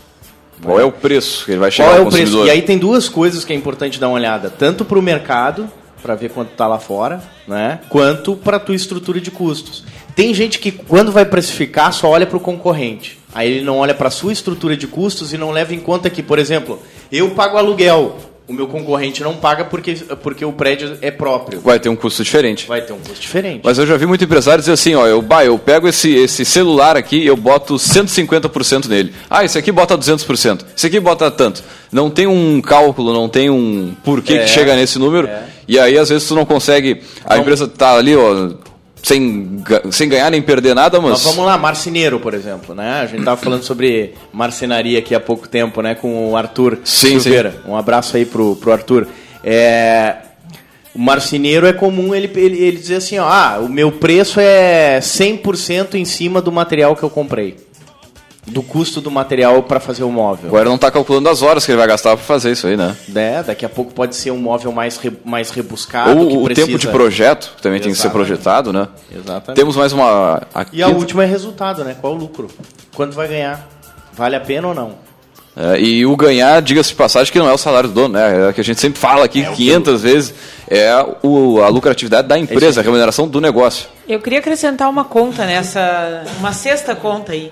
[0.62, 2.44] Qual é o preço que ele vai chegar Qual é o preço?
[2.44, 5.68] E aí tem duas coisas que é importante dar uma olhada, tanto para o mercado,
[6.02, 7.80] para ver quanto está lá fora, né?
[7.88, 9.84] Quanto para a tua estrutura de custos.
[10.14, 13.18] Tem gente que quando vai precificar só olha para o concorrente.
[13.34, 16.08] Aí ele não olha para a sua estrutura de custos e não leva em conta
[16.08, 16.80] que, por exemplo,
[17.12, 18.16] eu pago aluguel,
[18.48, 21.60] o meu concorrente não paga porque, porque o prédio é próprio.
[21.60, 22.66] Vai ter um custo diferente.
[22.66, 23.60] Vai ter um custo diferente.
[23.64, 26.44] Mas eu já vi muito empresário dizer assim, ó, eu, bah, eu pego esse, esse
[26.44, 29.12] celular aqui e eu boto 150% nele.
[29.28, 31.62] Ah, esse aqui bota 200%, esse aqui bota tanto.
[31.90, 35.26] Não tem um cálculo, não tem um porquê É, que chega nesse número.
[35.26, 35.44] é.
[35.68, 37.02] E aí, às vezes, tu não consegue...
[37.24, 38.50] A empresa tá ali, ó,
[39.06, 41.12] sem, sem ganhar nem perder nada, mas...
[41.12, 43.02] Mas vamos lá, marceneiro, por exemplo, né?
[43.02, 45.94] A gente tava falando sobre marcenaria aqui há pouco tempo, né?
[45.94, 47.54] Com o Arthur Sim, Silveira.
[47.68, 49.06] Um abraço aí pro, pro Arthur.
[49.44, 50.16] É,
[50.92, 54.98] o marceneiro é comum ele, ele, ele dizer assim, ó, ah, o meu preço é
[54.98, 57.56] 100% em cima do material que eu comprei.
[58.46, 60.46] Do custo do material para fazer o móvel.
[60.48, 62.96] Agora não tá calculando as horas que ele vai gastar para fazer isso aí, né?
[63.08, 63.42] Né?
[63.42, 66.12] Daqui a pouco pode ser um móvel mais, re- mais rebuscado.
[66.12, 68.26] que Ou o precisa- tempo de projeto, que também tem que ser Exatamente.
[68.28, 68.86] projetado, né?
[69.12, 69.56] Exatamente.
[69.56, 70.42] Temos mais uma...
[70.72, 71.96] E a última é resultado, né?
[72.00, 72.48] Qual o lucro?
[72.94, 73.68] Quanto vai ganhar?
[74.12, 74.92] Vale a pena ou não?
[75.56, 78.46] É, e o ganhar, diga-se de passagem, que não é o salário do dono, né?
[78.46, 80.34] É o que a gente sempre fala aqui 500 vezes,
[80.68, 83.88] é o, a lucratividade da empresa, a remuneração do negócio.
[84.06, 87.50] Eu queria acrescentar uma conta nessa, uma sexta conta aí.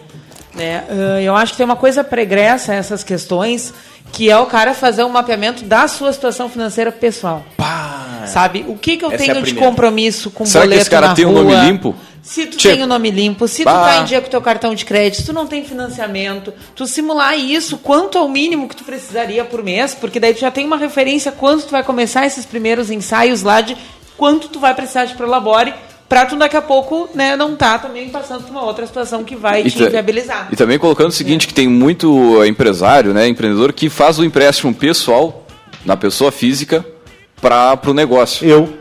[0.54, 0.84] Né?
[0.88, 3.72] Ah, Eu acho que tem uma coisa pregressa a essas questões,
[4.12, 7.44] que é o cara fazer um mapeamento da sua situação financeira pessoal.
[8.26, 8.64] Sabe?
[8.68, 10.90] O que, que eu Essa é tenho a de compromisso com Será que boleto esse
[10.90, 11.42] cara na tem um rua?
[11.42, 11.94] nome limpo?
[12.22, 13.84] Se tu Tipo, tem o nome limpo, se tu bah.
[13.84, 16.86] tá em dia com o teu cartão de crédito, se tu não tem financiamento, tu
[16.86, 20.50] simular isso, quanto é o mínimo que tu precisaria por mês, porque daí tu já
[20.50, 23.76] tem uma referência quando tu vai começar esses primeiros ensaios lá de
[24.16, 25.74] quanto tu vai precisar de Prolabore,
[26.08, 29.34] pra tu daqui a pouco né, não tá também passando por uma outra situação que
[29.36, 30.48] vai te ta- inviabilizar.
[30.52, 34.24] e também colocando o seguinte, que tem muito eh, empresário, né, empreendedor, que faz o
[34.24, 35.46] empréstimo pessoal,
[35.84, 36.84] na pessoa física,
[37.40, 38.46] para o negócio.
[38.48, 38.72] Eu.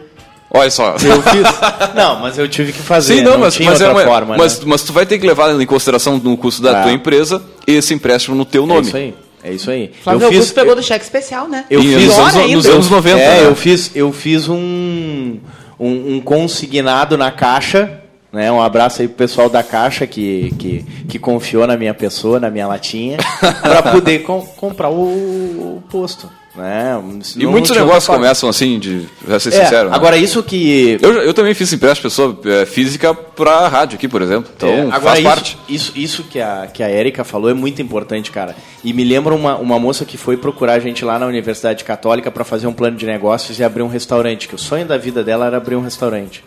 [0.56, 0.92] Olha só.
[0.92, 1.48] Eu fiz.
[1.96, 3.18] Não, mas eu tive que fazer.
[3.18, 4.66] Sim, não, mas, tinha mas, é uma- forma, mas, né?
[4.68, 6.84] mas tu vai ter que levar em consideração no custo da Ah.
[6.84, 8.82] tua empresa esse empréstimo no teu É nome.
[8.82, 9.16] isso aí.
[9.44, 9.92] É isso aí.
[10.04, 11.66] Flávio Augusto pegou do cheque especial, né?
[11.70, 13.20] Eu E fiz anos, nos anos 90.
[13.20, 13.46] É, né?
[13.48, 15.38] eu fiz, eu fiz um,
[15.80, 18.00] um, um consignado na caixa.
[18.32, 22.40] Né, um abraço aí pro pessoal da Caixa que, que, que confiou na minha pessoa,
[22.40, 23.18] na minha latinha,
[23.62, 25.04] para poder com- comprar o,
[25.78, 26.28] o posto.
[26.56, 27.02] Né?
[27.36, 29.90] E muitos negócios começam assim, de pra ser É, sincero.
[29.90, 29.96] né?
[29.96, 31.00] Agora, isso que.
[31.02, 34.52] Eu, eu também fiz empréstimo pessoa eh, física para rádio aqui, por exemplo.
[34.56, 35.58] Então É, agora faz isso, parte.
[35.68, 38.56] Isso, isso que a, que a Erika falou é muito importante, cara.
[38.84, 42.30] E me lembra uma, uma moça que foi procurar a gente lá na Universidade Católica
[42.30, 45.24] para fazer um plano de negócios e abrir um restaurante, que o sonho da vida
[45.24, 46.44] dela era abrir um restaurante.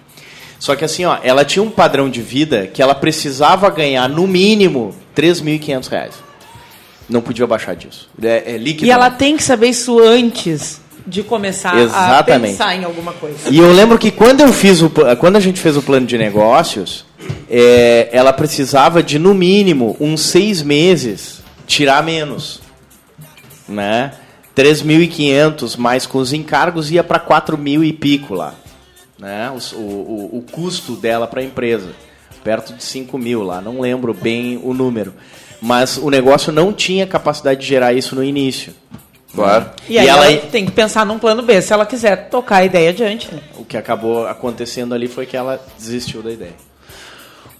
[0.58, 4.26] Só que assim, ó, ela tinha um padrão de vida que ela precisava ganhar no
[4.26, 6.25] mínimo 3.500 reais.
[7.08, 8.08] Não podia baixar disso.
[8.22, 8.86] É, é líquido.
[8.86, 12.30] E ela tem que saber isso antes de começar Exatamente.
[12.30, 13.48] a pensar em alguma coisa.
[13.48, 16.18] E eu lembro que quando eu fiz o quando a gente fez o plano de
[16.18, 17.06] negócios,
[17.48, 22.60] é, ela precisava de no mínimo uns seis meses tirar menos,
[23.68, 24.12] né?
[24.56, 28.54] 3.500 mais com os encargos ia para 4 mil e pico lá,
[29.18, 29.50] né?
[29.50, 31.90] O, o, o custo dela para a empresa
[32.42, 35.12] perto de 5 mil lá, não lembro bem o número,
[35.60, 38.72] mas o negócio não tinha capacidade de gerar isso no início.
[39.34, 39.66] Claro.
[39.88, 42.56] E aí E ela- ela tem que pensar num plano B, se ela quiser tocar
[42.58, 43.28] a ideia adiante.
[43.34, 43.40] né?
[43.58, 46.54] O que acabou acontecendo ali foi que ela desistiu da ideia.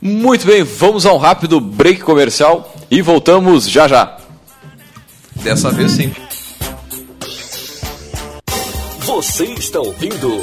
[0.01, 4.17] Muito bem, vamos a um rápido break comercial e voltamos já já.
[5.35, 6.13] Dessa vez sim.
[9.01, 10.43] Você está ouvindo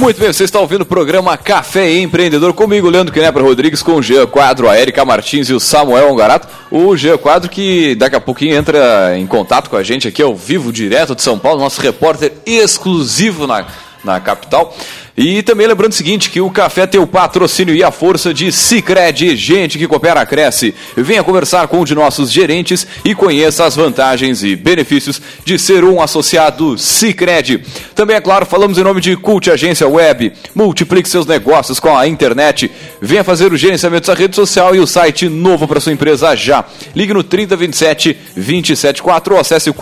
[0.00, 4.02] Muito bem, você está ouvindo o programa Café Empreendedor comigo, Leandro Knepper Rodrigues, com o
[4.02, 6.48] Jean Quadro, a Erika Martins e o Samuel Angarato.
[6.70, 10.34] O Jean Quadro que daqui a pouquinho entra em contato com a gente aqui ao
[10.34, 13.66] vivo, direto de São Paulo, nosso repórter exclusivo na,
[14.02, 14.74] na capital.
[15.16, 18.50] E também lembrando o seguinte, que o café tem o patrocínio e a força de
[18.52, 20.74] Cicred, gente que coopera, cresce.
[20.96, 25.84] Venha conversar com um de nossos gerentes e conheça as vantagens e benefícios de ser
[25.84, 27.62] um associado Cicred.
[27.94, 30.32] Também, é claro, falamos em nome de Cult Agência Web.
[30.54, 32.70] Multiplique seus negócios com a internet.
[33.00, 36.64] Venha fazer o gerenciamento da rede social e o site novo para sua empresa já.
[36.94, 39.74] Ligue no 3027 274 ou acesse o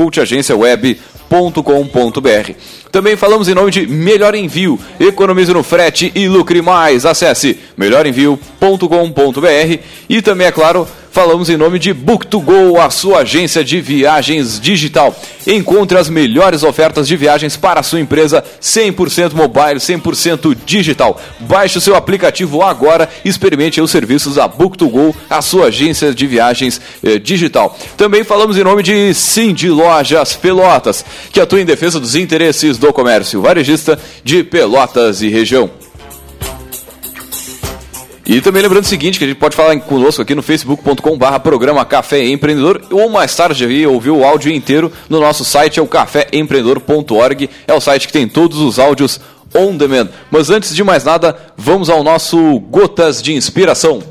[1.28, 2.52] cultagênciaweb.com.br.
[2.90, 4.80] Também falamos em nome de Melhor Envio.
[4.98, 7.04] Economize no frete e lucre mais.
[7.04, 10.88] Acesse melhorenvio.com.br e também, é claro,
[11.18, 15.12] falamos em nome de Book2Go, a sua agência de viagens digital.
[15.48, 21.20] Encontre as melhores ofertas de viagens para a sua empresa 100% mobile, 100% digital.
[21.40, 26.24] Baixe o seu aplicativo agora e experimente os serviços da Book2Go, a sua agência de
[26.24, 27.76] viagens eh, digital.
[27.96, 32.92] Também falamos em nome de Cindy Lojas Pelotas, que atua em defesa dos interesses do
[32.92, 35.87] comércio varejista de Pelotas e região.
[38.28, 41.82] E também lembrando o seguinte, que a gente pode falar conosco aqui no facebook.com.br programa
[41.86, 45.86] Café Empreendedor, ou mais tarde aí ouvir o áudio inteiro no nosso site, é o
[45.86, 49.18] caféempreendedor.org, é o site que tem todos os áudios
[49.54, 50.10] on demand.
[50.30, 54.02] Mas antes de mais nada, vamos ao nosso Gotas de Inspiração.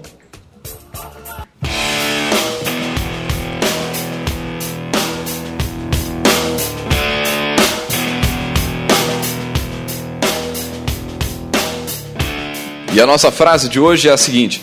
[12.98, 14.60] E a nossa frase de hoje é a seguinte: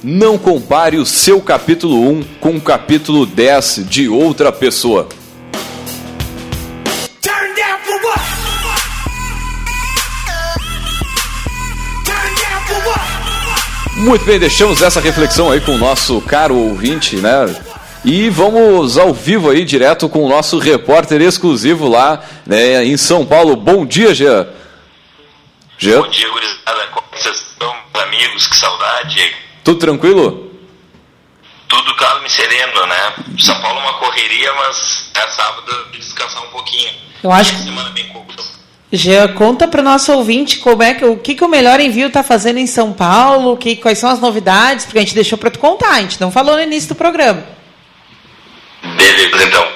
[0.00, 5.08] Não compare o seu capítulo 1 com o capítulo 10 de outra pessoa.
[13.96, 17.52] Muito bem, deixamos essa reflexão aí com o nosso caro ouvinte, né?
[18.04, 23.26] E vamos ao vivo aí, direto com o nosso repórter exclusivo lá né, em São
[23.26, 23.56] Paulo.
[23.56, 24.46] Bom dia, Jean.
[25.76, 26.02] Jean.
[26.02, 26.95] Bom dia, gurizada.
[28.00, 28.46] Amigos?
[28.46, 29.36] Que saudade.
[29.64, 30.50] Tudo tranquilo?
[31.68, 33.14] Tudo calmo e sereno, né?
[33.38, 36.92] São Paulo é uma correria, mas é sábado de descansar um pouquinho.
[37.22, 37.62] Eu acho que...
[37.64, 38.44] Semana bem curta.
[38.92, 42.06] Jean, conta para o nosso ouvinte como é que, o que, que o Melhor Envio
[42.06, 45.50] está fazendo em São Paulo, que, quais são as novidades, porque a gente deixou para
[45.50, 47.44] tu contar, a gente não falou no início do programa.
[48.82, 49.68] Beleza, então.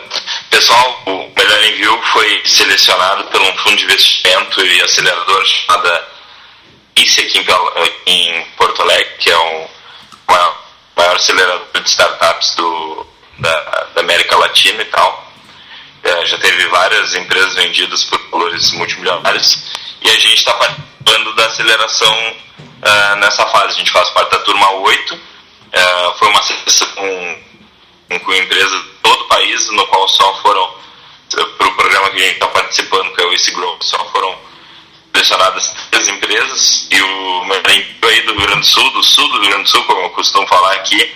[0.48, 6.08] Pessoal, o Melhor Envio foi selecionado por um fundo de investimento e acelerador chamada
[7.02, 7.46] ICE aqui
[8.06, 9.68] em Porto Alegre, que é o
[10.96, 13.06] maior acelerador de startups do,
[13.38, 13.60] da,
[13.94, 15.30] da América Latina e tal.
[16.02, 19.62] É, já teve várias empresas vendidas por valores multimilionários
[20.00, 23.74] e a gente está participando da aceleração uh, nessa fase.
[23.74, 25.14] A gente faz parte da turma 8.
[25.14, 27.42] Uh, foi uma seleção com,
[28.18, 30.74] com empresas de todo o país, no qual só foram,
[31.30, 34.49] para o programa que a gente está participando, que é o Easy Grow, só foram
[35.20, 36.86] selecionadas três empresas.
[36.90, 39.68] E o meu aí do Rio Grande do Sul, do sul do Rio Grande do
[39.68, 41.12] Sul, como eu costumo falar aqui,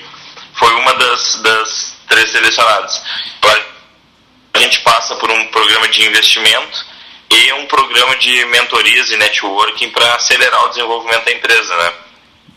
[0.55, 3.03] foi uma das, das três selecionadas.
[4.53, 6.87] A gente passa por um programa de investimento
[7.29, 11.93] e um programa de mentorias e networking para acelerar o desenvolvimento da empresa, né?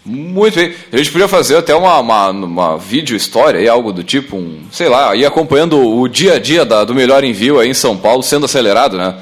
[0.06, 0.76] Muito bem.
[0.94, 4.68] A gente podia fazer até uma, uma, uma vídeo história aí, algo do tipo, um,
[4.72, 7.98] sei lá, ir acompanhando o dia a dia da, do melhor envio aí em São
[7.98, 9.16] Paulo sendo acelerado, né?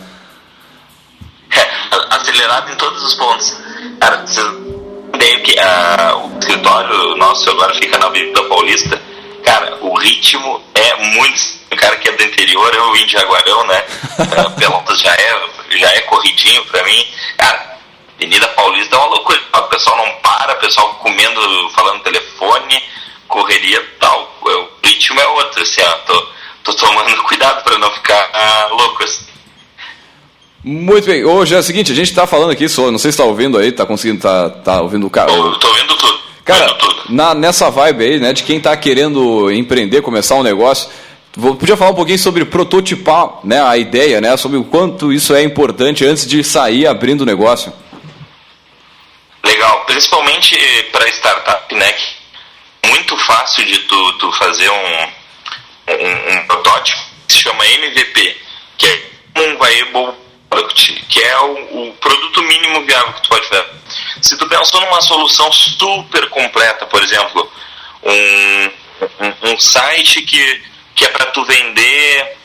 [1.91, 3.57] É, acelerado em todos os pontos.
[3.99, 4.23] Cara,
[5.17, 9.01] tem que uh, o escritório nosso agora fica na Avenida Paulista.
[9.43, 11.41] Cara, o ritmo é muito.
[11.71, 13.83] O cara que é do interior, eu vim de Jaguarão, né?
[14.19, 17.07] Uh, Pelotas já é, já é corridinho pra mim.
[17.37, 17.77] Cara,
[18.15, 19.41] Avenida Paulista é uma loucura.
[19.53, 22.83] O pessoal não para, o pessoal comendo, falando telefone,
[23.27, 24.35] correria tal.
[24.41, 25.91] O ritmo é outro, assim, ó.
[26.05, 26.27] Tô,
[26.63, 28.29] tô tomando cuidado pra não ficar
[28.69, 29.34] uh, louco, assim.
[30.67, 31.23] Muito bem.
[31.23, 33.55] Hoje é o seguinte, a gente está falando aqui, só, não sei se está ouvindo
[33.55, 35.29] aí, está conseguindo, tá, tá ouvindo o cara.
[35.29, 36.19] Estou ouvindo tudo.
[36.43, 37.03] Cara, tudo.
[37.09, 40.89] Na, nessa vibe aí, né, de quem está querendo empreender, começar um negócio,
[41.37, 45.35] vou, podia falar um pouquinho sobre prototipar, né, a ideia, né, sobre o quanto isso
[45.35, 47.71] é importante antes de sair abrindo o negócio.
[49.45, 50.57] Legal, principalmente
[50.91, 56.97] para startup, né, que muito fácil de tu, tu fazer um, um, um protótipo,
[57.27, 58.35] se chama MVP,
[58.79, 59.01] que é
[59.37, 60.24] um viable
[60.65, 63.65] product, que é o, o, produto mínimo viável que tu pode fazer.
[64.21, 67.51] Se tu pensou numa solução super completa, por exemplo,
[68.03, 68.71] um,
[69.21, 70.63] um, um site que,
[70.95, 72.37] que é para tu vender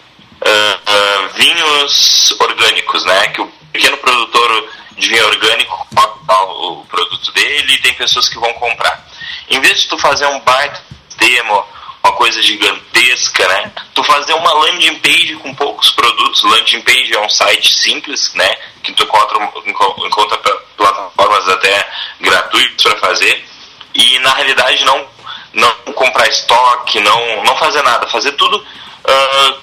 [0.42, 3.28] uh, uh, vinhos orgânicos, né?
[3.28, 8.38] Que o pequeno produtor de vinho orgânico coloca o produto dele e tem pessoas que
[8.38, 9.06] vão comprar.
[9.48, 10.82] Em vez de tu fazer um baita
[11.16, 11.66] demo
[12.02, 13.72] uma coisa gigantesca, né?
[13.94, 18.56] Tu fazer uma landing page com poucos produtos, landing page é um site simples, né?
[18.82, 19.38] Que tu encontra,
[20.06, 20.38] encontra
[20.76, 21.88] plataformas até
[22.20, 23.44] gratuitas para fazer
[23.94, 25.06] e na realidade não
[25.52, 29.60] não comprar estoque, não não fazer nada, fazer tudo uh,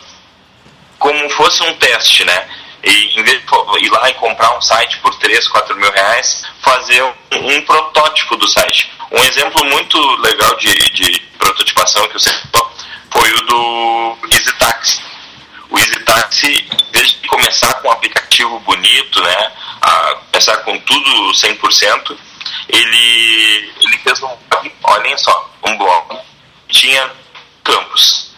[0.99, 2.49] como fosse um teste, né?
[2.87, 6.45] E em vez de ir lá e comprar um site por 3, 4 mil reais,
[6.61, 8.89] fazer um, um protótipo do site.
[9.11, 12.47] Um exemplo muito legal de, de prototipação que eu sempre
[13.11, 15.01] foi o do EasyTaxi.
[15.69, 21.31] O EasyTaxi, em vez de começar com um aplicativo bonito, né, a começar com tudo
[21.33, 22.17] 100%,
[22.69, 26.19] ele, ele fez um blog, olhem só, um blog,
[26.69, 27.11] tinha
[27.65, 28.31] campos.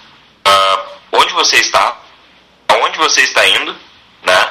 [0.48, 1.98] Uh, onde você está,
[2.68, 3.89] aonde você está indo,
[4.24, 4.50] né,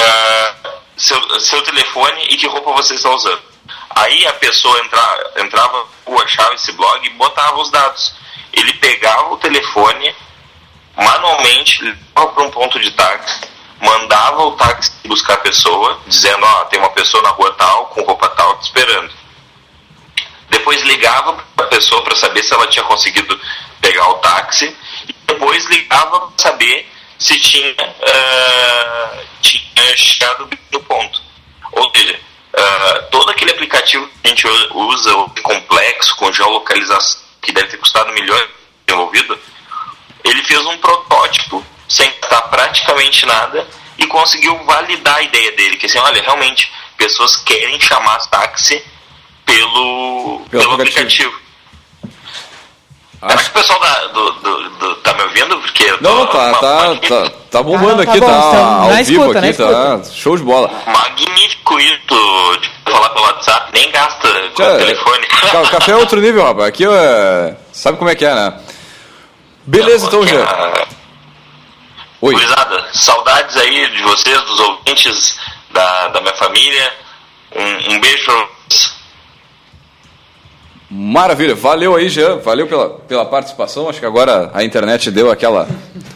[0.00, 3.42] uh, seu, seu telefone e que roupa você está usando.
[3.90, 5.86] Aí a pessoa entra, entrava,
[6.22, 8.14] achava esse blog e botava os dados.
[8.52, 10.14] Ele pegava o telefone,
[10.96, 13.40] manualmente, levava para um ponto de táxi,
[13.80, 17.86] mandava o táxi buscar a pessoa, dizendo, ó, oh, tem uma pessoa na rua tal,
[17.86, 19.12] com roupa tal, te esperando.
[20.48, 23.40] Depois ligava para a pessoa para saber se ela tinha conseguido
[23.80, 24.76] pegar o táxi,
[25.08, 26.90] e depois ligava para saber
[27.20, 31.22] se tinha, uh, tinha chegado no ponto.
[31.72, 37.68] Ou seja, uh, todo aquele aplicativo que a gente usa, complexo, com geolocalização, que deve
[37.68, 38.48] ter custado milhões
[38.86, 39.38] desenvolvido,
[40.24, 45.86] ele fez um protótipo sem gastar praticamente nada e conseguiu validar a ideia dele, que
[45.86, 48.82] assim, olha, realmente, pessoas querem chamar táxi
[49.44, 51.28] pelo, pelo, pelo aplicativo.
[51.28, 51.49] aplicativo.
[53.22, 53.36] Acho...
[53.36, 55.58] Será que o pessoal da, do, do, do, tá me ouvindo?
[55.60, 59.38] Porque não, tá, tá, tá, tá bombando ah, tá aqui, bom, tá ao vivo escuta,
[59.38, 60.70] aqui, tá show de bola.
[60.86, 65.26] Magnífico isso de falar pelo WhatsApp, nem gasta com o telefone.
[65.70, 66.68] Café é outro nível, rapaz.
[66.68, 68.54] Aqui é, sabe como é que é, né?
[69.66, 70.40] Beleza, então, já.
[70.40, 70.86] É...
[72.22, 72.34] Oi.
[72.34, 75.38] Gurizada, saudades aí de vocês, dos ouvintes
[75.70, 76.92] da, da minha família.
[77.54, 78.48] Um, um beijo
[80.92, 83.88] Maravilha, valeu aí, Jean, valeu pela, pela participação.
[83.88, 85.68] Acho que agora a internet deu aquela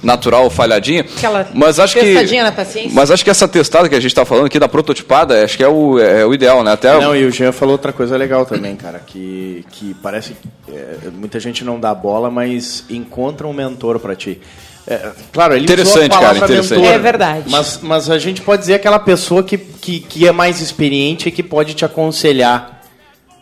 [0.03, 1.07] natural falhadinha.
[1.17, 2.91] Aquela mas acho que, na paciência.
[2.93, 5.63] Mas acho que essa testada que a gente está falando aqui da prototipada, acho que
[5.63, 6.73] é o, é o ideal, né?
[6.73, 10.37] Até não, e o Jean falou outra coisa legal também, cara, que, que parece
[10.69, 14.41] é, muita gente não dá bola, mas encontra um mentor para ti.
[14.89, 16.81] É, claro, ele interessante, cara, interessante.
[16.81, 17.45] Mentor, é verdade.
[17.49, 21.33] Mas, mas a gente pode dizer aquela pessoa que, que, que é mais experiente e
[21.33, 22.74] que pode te aconselhar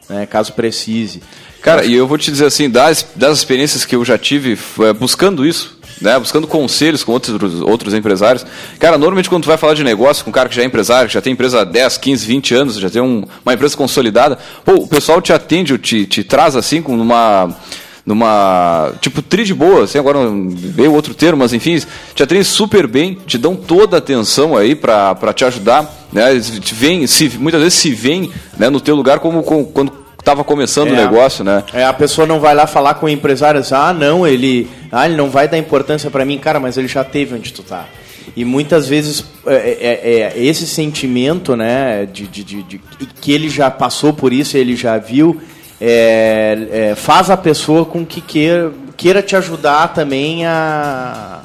[0.08, 1.22] né, caso precise.
[1.62, 4.92] Cara, e eu vou te dizer assim, das, das experiências que eu já tive é,
[4.92, 8.44] buscando isso, né, buscando conselhos com outros, outros empresários.
[8.78, 11.08] Cara, normalmente quando tu vai falar de negócio com um cara que já é empresário,
[11.08, 14.38] que já tem empresa há 10, 15, 20 anos, já tem um, uma empresa consolidada,
[14.64, 17.54] pô, o pessoal te atende, te, te traz assim com uma
[18.04, 20.18] numa tipo tri de boa, assim, agora
[20.54, 21.80] veio outro termo, mas enfim,
[22.14, 26.38] te atendem super bem, te dão toda a atenção aí para te ajudar, né?
[26.40, 30.44] Te vem, se, muitas vezes se vem né, no teu lugar como, como quando estava
[30.44, 31.64] começando é, o negócio, né?
[31.72, 35.28] É, a pessoa não vai lá falar com empresários, ah, não, ele, ah, ele não
[35.28, 37.86] vai dar importância para mim, cara, mas ele já teve onde tu tá.
[38.36, 42.80] E muitas vezes é, é, é esse sentimento, né, de, de, de, de,
[43.20, 45.40] que ele já passou por isso, ele já viu,
[45.84, 51.40] é, é, faz a pessoa com que queira, queira te ajudar também a,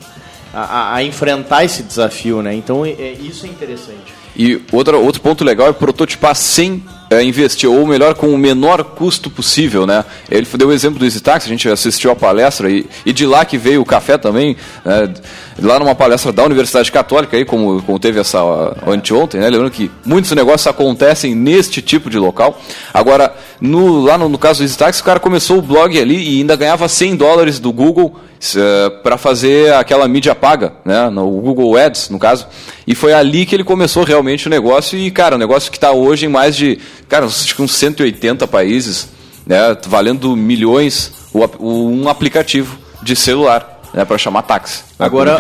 [0.54, 2.54] a, a enfrentar esse desafio, né?
[2.54, 4.14] Então é, isso é interessante.
[4.36, 8.84] E outro, outro ponto legal é prototipar sem é, investir, ou melhor, com o menor
[8.84, 10.04] custo possível, né?
[10.30, 13.46] Ele deu o exemplo do EasyTax, a gente assistiu a palestra e, e de lá
[13.46, 15.14] que veio o café também, né?
[15.62, 18.40] lá numa palestra da Universidade Católica, aí, como, como teve essa
[18.86, 19.50] anteontem, né?
[19.50, 22.60] lembrando que muitos negócios acontecem neste tipo de local.
[22.94, 26.40] Agora, no, lá no, no caso do EasyTax, o cara começou o blog ali e
[26.40, 31.10] ainda ganhava 100 dólares do Google uh, é, para fazer aquela mídia paga, né?
[31.10, 32.48] no Google Ads, no caso.
[32.86, 35.92] E foi ali que ele começou realmente o negócio e, cara, o negócio que está
[35.92, 39.10] hoje em mais de, cara, acho que uns 180 países,
[39.46, 39.58] né?
[39.88, 44.84] valendo milhões, o, um aplicativo de celular né, para chamar táxi.
[45.00, 45.38] Né, Agora,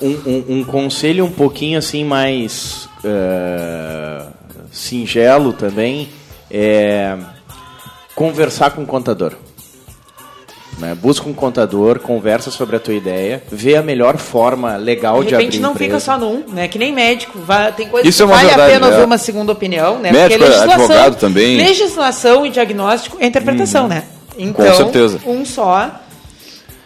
[0.00, 4.30] um, um, um, conselho um pouquinho assim mais uh,
[4.70, 6.08] singelo também
[6.50, 7.16] é
[8.14, 9.34] conversar com o contador.
[10.78, 10.94] Né?
[11.00, 15.34] Busca um contador, conversa sobre a tua ideia, vê a melhor forma legal de, de
[15.36, 15.78] abrir não empresa.
[15.84, 16.66] fica só num, né?
[16.66, 18.90] Que nem médico, vai, tem coisas Isso que é vale verdade, a pena é.
[18.90, 20.10] ouvir uma segunda opinião, né?
[20.10, 21.56] Médico, Porque legislação, advogado também.
[21.56, 24.02] legislação e diagnóstico é interpretação, né?
[24.36, 25.20] Então, Com certeza.
[25.26, 25.90] um só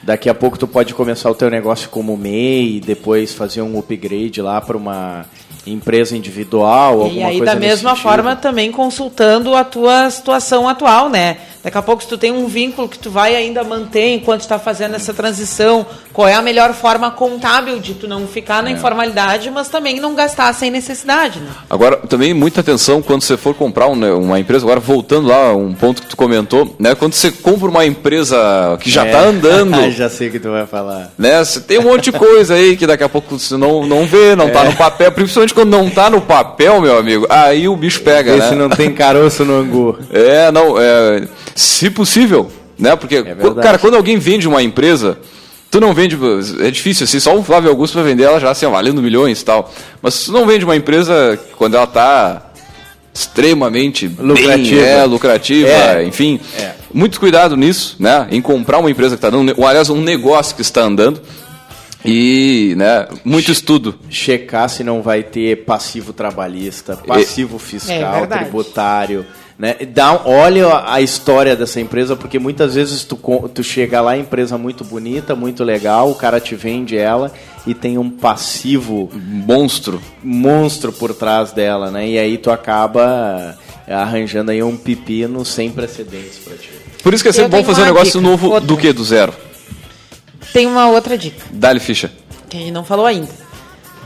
[0.02, 3.78] Daqui a pouco tu pode começar o teu negócio como MEI e depois fazer um
[3.78, 5.26] upgrade lá para uma
[5.66, 8.02] empresa individual, alguma E aí, coisa da mesma sentido.
[8.02, 11.36] forma, também consultando a tua situação atual, né?
[11.68, 14.58] Daqui a pouco, se tu tem um vínculo que tu vai ainda manter enquanto está
[14.58, 18.72] fazendo essa transição, qual é a melhor forma contábil de tu não ficar na É.
[18.72, 21.50] informalidade, mas também não gastar sem necessidade, né?
[21.68, 26.00] Agora, também muita atenção quando você for comprar uma empresa, agora voltando lá, um ponto
[26.00, 26.94] que tu comentou, né?
[26.94, 29.08] Quando você compra uma empresa que já É.
[29.08, 31.10] está andando, Já sei o que tu vai falar.
[31.18, 31.44] né?
[31.44, 34.34] Você tem um monte de coisa aí que daqui a pouco você não, não vê,
[34.34, 34.50] não É.
[34.50, 38.32] tá no papel, principalmente quando não tá no papel, meu amigo, aí o bicho pega,
[38.32, 38.48] Vê né?
[38.48, 39.98] se não tem caroço no angu.
[40.10, 41.28] É, não, é,
[41.60, 42.94] se possível, né?
[42.96, 45.18] Porque, É cara, quando alguém vende uma empresa,
[45.70, 46.16] tu não vende,
[46.60, 49.40] é difícil, assim, só o Flávio Augusto vai vender ela já, assim, ó, valendo milhões
[49.40, 49.72] e tal.
[50.00, 52.42] Mas tu não vende uma empresa quando ela tá
[53.12, 54.80] extremamente Lucrativa.
[54.80, 56.04] bem, é, lucrativa, É.
[56.04, 56.38] enfim.
[56.56, 56.72] É.
[56.94, 58.28] Muito cuidado nisso, né?
[58.30, 61.20] Em comprar uma empresa que está dando, ou aliás, um negócio que está andando.
[62.04, 63.96] E, né, muito estudo.
[64.08, 68.42] Checar se não vai ter passivo trabalhista, passivo É fiscal, verdade.
[68.44, 69.26] tributário.
[69.58, 69.74] Né?
[69.92, 73.16] Dá, um- olha a história dessa empresa, porque muitas vezes tu,
[73.52, 77.32] tu chega lá, empresa muito bonita, muito legal, o cara te vende ela
[77.66, 80.00] e tem um passivo Monstro.
[80.22, 82.08] monstro por trás dela, né?
[82.08, 86.70] E aí tu acaba arranjando aí um pepino sem precedentes pra ti.
[87.02, 88.60] Por isso que é sempre bom fazer um negócio dica, novo outra.
[88.60, 88.92] do que?
[88.92, 89.32] Do zero.
[90.52, 92.12] Tem uma outra dica Dá-lhe ficha.
[92.48, 93.28] que a gente não falou ainda.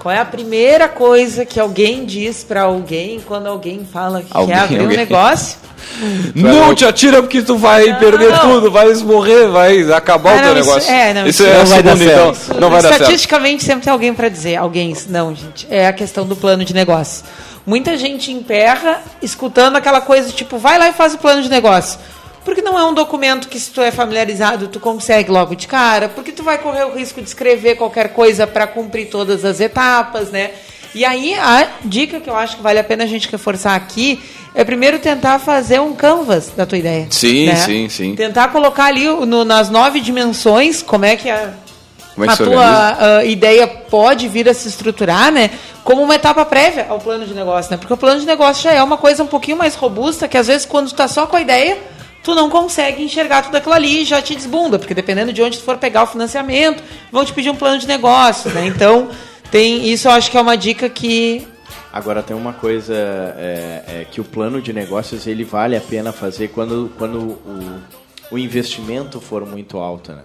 [0.03, 4.57] Qual é a primeira coisa que alguém diz pra alguém quando alguém fala que Alguém,
[4.57, 4.97] quer abrir alguém.
[4.97, 5.59] um negócio?
[6.35, 8.39] Não te atira porque tu vai Não, perder não.
[8.41, 10.93] tudo, vai morrer, vai acabar Ah, o teu não, isso- negócio.
[10.93, 12.35] é, não, isso isso é vai dar então.
[12.35, 12.61] certo.
[12.61, 13.01] Não vai dar certo.
[13.03, 14.57] Estatisticamente sempre tem alguém pra dizer.
[14.57, 15.67] Alguém, não, gente.
[15.71, 17.25] É a questão do plano de negócio.
[17.67, 21.99] Muita gente emperra escutando aquela coisa tipo, vai lá e faz o plano de negócio.
[22.45, 26.09] Porque não é um documento que, se tu é familiarizado, tu consegue logo de cara.
[26.09, 30.31] Porque tu vai correr o risco de escrever qualquer coisa para cumprir todas as etapas,
[30.31, 30.51] né?
[30.95, 34.23] E aí, a dica que eu acho que vale a pena a gente reforçar aqui
[34.55, 37.07] é primeiro tentar fazer um canvas da tua ideia.
[37.11, 37.57] Sim, né?
[37.57, 38.15] sim, sim.
[38.15, 41.35] Tentar colocar ali no- nas nove dimensões como é que a,
[42.19, 42.97] é a tua organiza?
[43.19, 45.51] ah, ideia pode vir a se estruturar, né?
[45.83, 47.79] Como uma etapa prévia ao plano de negócio, né?
[47.79, 50.49] Porque o plano de negócio já é uma coisa um pouquinho mais robusta, que às
[50.49, 51.79] vezes quando tu tá só com a ideia,
[52.23, 55.59] tu não consegue enxergar tudo aquilo ali e já te desbunda, porque dependendo de onde
[55.59, 58.67] tu for pegar o financiamento, vão te pedir um plano de negócio, né?
[58.67, 59.09] Então,
[59.51, 61.47] tem isso eu acho que é uma dica que
[61.93, 66.11] Agora tem uma coisa é, é, que o plano de negócios ele vale a pena
[66.11, 67.83] fazer quando, quando o,
[68.31, 70.23] o investimento for muito alto, né?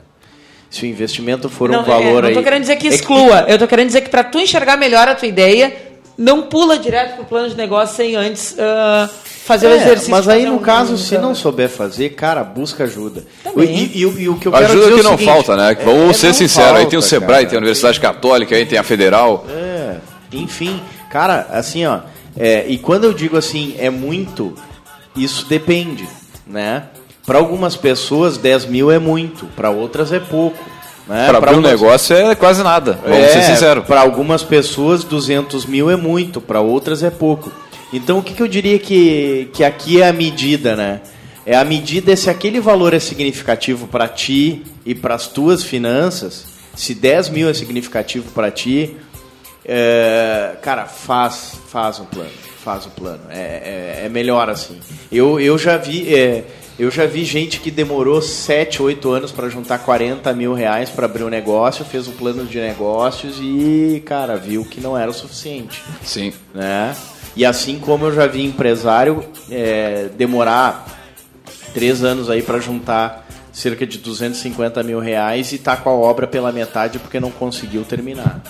[0.70, 2.92] Se o investimento for não, um valor é, não aí, tô querendo dizer que é
[2.92, 5.76] exclua, eu tô querendo dizer que para tu enxergar melhor a tua ideia,
[6.18, 9.10] não pula direto para o plano de negócio sem antes uh,
[9.46, 10.12] fazer o É, exercício.
[10.12, 13.24] mas aí no um- caso, um- se não souber fazer, cara, busca ajuda.
[13.44, 13.70] Também.
[13.94, 15.72] E, e- e o que eu quero Ajuda é que o não seguinte, falta, né?
[15.80, 17.50] é- Vamos é, ser sinceros, aí tem o Sebrae, cara.
[17.50, 19.46] tem a Universidade Católica, aí tem a Federal.
[19.50, 19.98] É,
[20.34, 22.00] enfim, cara, assim, ó.
[22.38, 24.54] é, e quando eu digo assim, é muito,
[25.16, 26.08] isso depende,
[26.46, 26.84] né?
[27.26, 30.58] Para algumas pessoas, 10 mil é muito, para outras é pouco.
[31.08, 31.28] Né?
[31.28, 33.86] Para abrir um negócio é quase nada, vamos é, ser sinceros.
[33.86, 37.52] Para algumas pessoas, 200 mil é muito, para outras é pouco.
[37.94, 41.02] Então, o que, que eu diria que, que aqui é a medida, né?
[41.46, 46.46] É a medida se aquele valor é significativo para ti e para as tuas finanças.
[46.76, 48.98] Se 10 mil é significativo para ti,
[49.66, 52.30] é, cara, faz, faz um plano,
[52.64, 53.22] faz o plano.
[53.30, 54.78] É, é, é melhor assim.
[55.10, 56.44] Eu, eu já vi, é,
[56.80, 61.06] eu já vi gente que demorou 7, 8 anos para juntar 40 mil reais para
[61.06, 65.14] abrir um negócio, fez um plano de negócios e, cara, viu que não era o
[65.14, 66.34] suficiente Sim.
[66.54, 66.96] né?
[67.36, 70.86] E assim como eu já vi empresário é, demorar
[71.74, 76.28] três anos aí para juntar cerca de 250 mil reais e tá com a obra
[76.28, 78.42] pela metade porque não conseguiu terminar.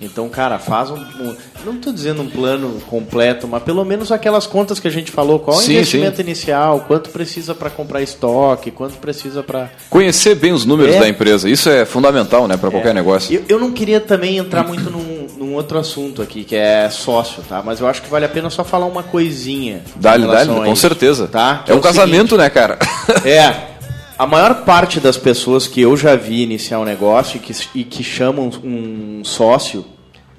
[0.00, 4.46] Então, cara, faz um, um- não estou dizendo um plano completo, mas pelo menos aquelas
[4.46, 6.22] contas que a gente falou, qual é o Sim, investimento sim.
[6.22, 11.00] inicial, quanto precisa para comprar estoque, quanto precisa para Conhecer bem os números É.
[11.00, 13.34] da empresa, isso é fundamental, né, para qualquer negócio.
[13.34, 17.42] eu, eu não queria também entrar muito num, num outro assunto aqui, que é sócio,
[17.48, 17.62] tá?
[17.64, 19.82] Mas eu acho que vale a pena só falar uma coisinha.
[19.96, 21.28] Dá-lhe, dá-lhe, com certeza.
[21.28, 21.62] Tá?
[21.64, 22.78] Que É um o casamento, né, cara?
[23.24, 23.72] é.
[24.16, 27.84] A maior parte das pessoas que eu já vi iniciar um negócio e que, e
[27.84, 29.84] que chamam um sócio,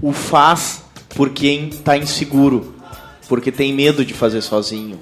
[0.02, 2.76] o faz porque está inseguro.
[3.28, 4.98] Porque tem medo de fazer sozinho.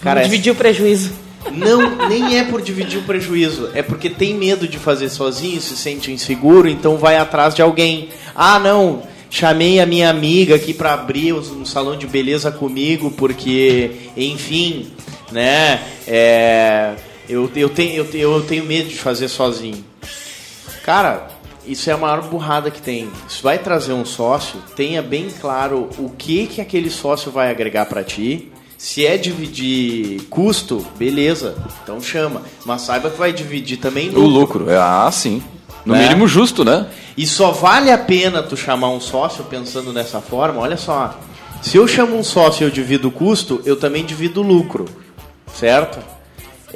[0.00, 1.12] Cara, é dividir o prejuízo.
[1.52, 5.76] não, nem é por dividir o prejuízo, é porque tem medo de fazer sozinho, se
[5.76, 8.08] sente inseguro, então vai atrás de alguém.
[8.34, 13.90] Ah, não, chamei a minha amiga aqui para abrir um salão de beleza comigo, porque,
[14.16, 14.90] enfim,
[15.30, 16.94] né, é,
[17.28, 19.84] eu, eu, tenho, eu, eu tenho medo de fazer sozinho.
[20.84, 21.28] Cara,
[21.66, 23.10] isso é a maior burrada que tem.
[23.28, 27.86] Se vai trazer um sócio, tenha bem claro o que que aquele sócio vai agregar
[27.86, 28.52] para ti.
[28.78, 32.42] Se é dividir custo, beleza, então chama.
[32.64, 35.42] Mas saiba que vai dividir também O lucro, é, ah, sim.
[35.84, 36.02] No Né?
[36.02, 36.86] mínimo justo, né?
[37.16, 40.60] E só vale a pena tu chamar um sócio pensando dessa forma.
[40.60, 41.18] Olha só,
[41.62, 44.84] se eu chamo um sócio e eu divido o custo, eu também divido o lucro,
[45.54, 45.98] certo?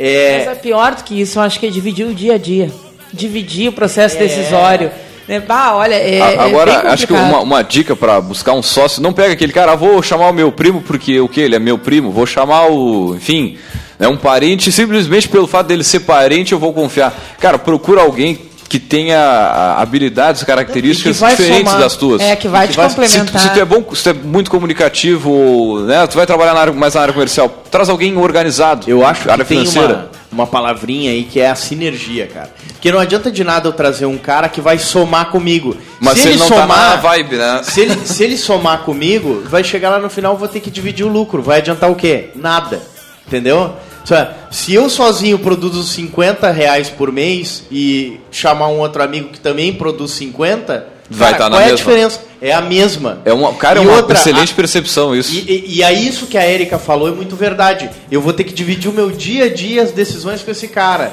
[0.01, 2.39] Mas É, é pior do que isso, eu acho que é dividir o dia a
[2.39, 2.71] dia.
[3.13, 4.21] Dividir o processo É.
[4.21, 4.91] decisório.
[5.29, 5.39] Né?
[5.41, 9.03] Bah, olha, é, é Agora, bem acho que uma, uma dica para buscar um sócio,
[9.03, 11.41] não pega aquele cara, ah, vou chamar o meu primo porque o que?
[11.41, 13.57] Ele é meu primo, vou chamar o, enfim,
[13.99, 17.15] né, um parente, simplesmente pelo fato dele ser parente eu vou confiar.
[17.39, 18.39] Cara, procura alguém
[18.71, 21.81] que tenha habilidades, características E que vai diferentes somar.
[21.83, 22.23] das tuas.
[22.23, 23.43] É, que vai te Se, complementar.
[23.43, 26.73] se tu é bom, se tu é muito comunicativo, né, tu vai trabalhar na área,
[26.73, 28.89] mais na área comercial, traz alguém organizado.
[28.89, 30.09] Eu acho área que tem financeira.
[30.31, 32.49] uma, uma palavrinha aí que é a sinergia, cara.
[32.75, 35.77] Porque não adianta de nada eu trazer um cara que vai somar comigo.
[35.99, 37.63] Mas se ele não tá na vibe, né?
[37.65, 41.05] Se ele, se ele somar comigo, vai chegar lá no final, vou ter que dividir
[41.05, 41.43] o lucro.
[41.43, 42.31] Vai adiantar o quê?
[42.37, 42.81] Nada.
[43.27, 43.75] Entendeu?
[44.15, 49.41] É, Se eu sozinho produzo 50 reais por mês e chamar um outro amigo que
[49.41, 51.77] também produz 50, Vai cara, tá na qual é a mesma.
[51.77, 52.21] diferença?
[52.41, 53.19] É a mesma.
[53.25, 55.35] É uma, cara, é E uma outra, excelente a- percepção isso.
[55.35, 57.91] e, e, e aí isso que a Erika falou é muito verdade.
[58.11, 61.13] Eu vou ter que dividir o meu dia a dia, as decisões com esse cara.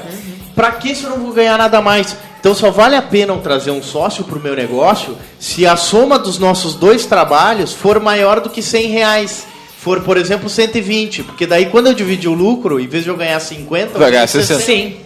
[0.54, 2.16] Pra que se eu não vou ganhar nada mais?
[2.40, 6.18] Então só vale a pena eu trazer um sócio pro meu negócio se a soma
[6.18, 9.46] dos nossos dois trabalhos for maior do que 100 reais.
[9.80, 11.22] For, por exemplo, 120.
[11.22, 14.10] Porque daí quando eu dividir o lucro, em vez de eu ganhar 50, eu Vai
[14.10, 14.60] ganhar ganho 60.
[14.60, 14.96] Sim.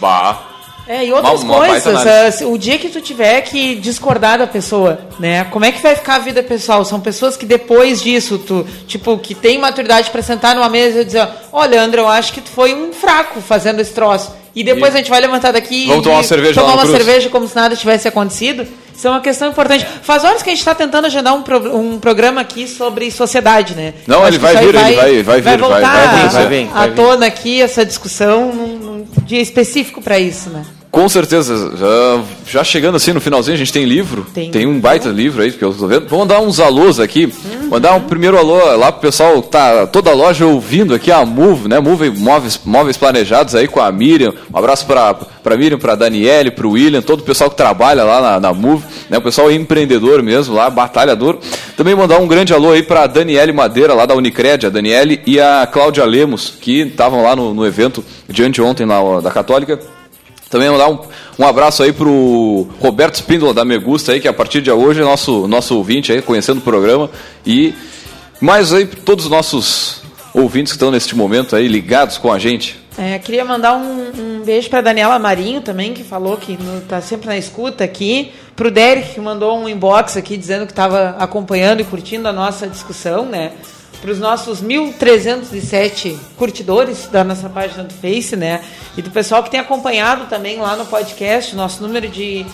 [0.00, 0.48] Bah.
[0.86, 4.48] É, e outras Uma- uma coisas, ah, o dia que tu tiver que discordar da
[4.48, 5.44] pessoa, né?
[5.44, 6.84] Como é que vai ficar a vida pessoal?
[6.84, 11.04] São pessoas que depois disso, tu, tipo, que tem maturidade pra sentar numa mesa e
[11.04, 14.32] dizer, ó, Leandro, eu acho que tu foi um fraco fazendo esse troço.
[14.56, 16.82] E depois E- a gente vai levantar daqui Vamos e tomar uma cerveja tomar uma
[16.82, 16.96] Cruz.
[16.96, 18.66] cerveja como se nada tivesse acontecido.
[18.94, 19.86] Isso é uma questão importante.
[20.02, 23.74] Faz horas que a gente está tentando agendar um, pro- um programa aqui sobre sociedade,
[23.74, 23.94] né?
[24.06, 26.88] Não, ele vai vir, ele vai- vai vir, vai- voltar vai vir, vai vir, vai
[26.88, 30.64] à tona aqui essa discussão num, num dia específico para isso, né?
[30.92, 31.74] Com certeza.
[31.74, 34.26] Já, já chegando assim no finalzinho, a gente tem livro.
[34.34, 34.66] Tem.
[34.66, 36.06] um baita livro aí que eu tô vendo.
[36.06, 37.32] Vamos dar uns alôs aqui.
[37.70, 41.66] Mandar um primeiro alô lá pro pessoal, tá toda a loja ouvindo aqui, a Move,
[41.66, 41.80] né?
[41.80, 44.34] Move Móveis, móveis Planejados aí com a Miriam.
[44.52, 48.20] Um abraço pra, pra Miriam, pra Daniele, pro William, todo o pessoal que trabalha lá
[48.20, 49.16] na, na Move, né?
[49.16, 51.38] O pessoal empreendedor mesmo lá, batalhador.
[51.74, 55.40] Também mandar um grande alô aí pra Daniele Madeira, lá da Unicred, a Daniele e
[55.40, 59.80] a Cláudia Lemos, que estavam lá no, no evento de anteontem lá da Católica.
[60.52, 60.98] Também mandar um,
[61.38, 65.02] um abraço aí pro Roberto Spíndola da Megusta aí, que a partir de hoje é
[65.02, 67.10] nosso, nosso ouvinte aí, conhecendo o programa.
[67.46, 67.74] E
[68.38, 70.02] mais aí todos os nossos
[70.34, 72.78] ouvintes que estão neste momento aí ligados com a gente.
[72.98, 77.28] É, queria mandar um, um beijo para Daniela Marinho também, que falou que está sempre
[77.28, 78.30] na escuta aqui.
[78.54, 82.32] Para o Derek, que mandou um inbox aqui dizendo que estava acompanhando e curtindo a
[82.32, 83.52] nossa discussão, né?
[84.02, 88.60] Para os nossos 1.307 curtidores da nossa página do Face, né?
[88.96, 91.54] E do pessoal que tem acompanhado também lá no podcast.
[91.54, 92.44] Nosso número de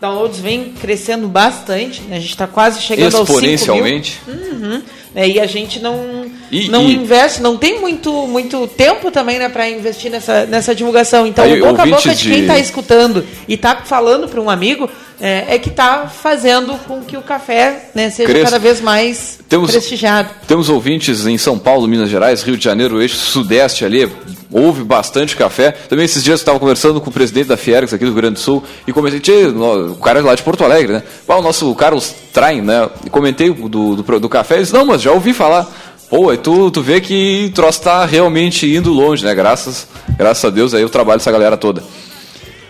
[0.00, 2.00] downloads vem crescendo bastante.
[2.02, 2.16] Né?
[2.16, 3.54] A gente está quase chegando aos 5 mil.
[3.54, 4.20] Exponencialmente.
[4.28, 4.82] Uhum.
[5.14, 9.38] É, e a gente não, E- não e- investe, não tem muito, muito tempo também
[9.38, 11.26] né, para investir nessa, nessa divulgação.
[11.26, 14.28] Então, Aí, o boca a boca ouvintes de quem de- está escutando e está falando
[14.28, 14.88] para um amigo
[15.20, 18.44] é, é que está fazendo com que o café né, seja Cresça.
[18.44, 20.28] cada vez mais Temos- prestigiado.
[20.46, 24.08] Temos ouvintes em São Paulo, Minas Gerais, Rio de Janeiro, eixo sudeste ali,
[24.50, 25.72] houve bastante café.
[25.72, 28.34] Também esses dias eu estava conversando com o presidente da Fiergs aqui do Rio Grande
[28.34, 31.02] do Sul e comentei, "Tchê, no- o cara é lá de Porto Alegre, né?
[31.28, 32.88] Ah, o nosso Carlos Train, né?
[33.06, 35.66] E comentei do, do, do café, ele disse, não, mas já ouvi falar.
[36.08, 39.34] Pô, aí tu, tu vê que o troço tá realmente indo longe, né?
[39.34, 39.86] Graças,
[40.16, 41.82] graças a Deus aí o trabalho dessa galera toda.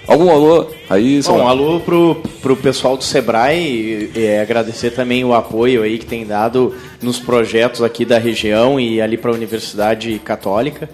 [0.08, 5.22] Algum alô aí, Bom, um alô pro, pro pessoal do Sebrae e, e agradecer também
[5.22, 9.34] o apoio aí que tem dado nos projetos aqui da região e ali para a
[9.34, 10.88] Universidade Católica,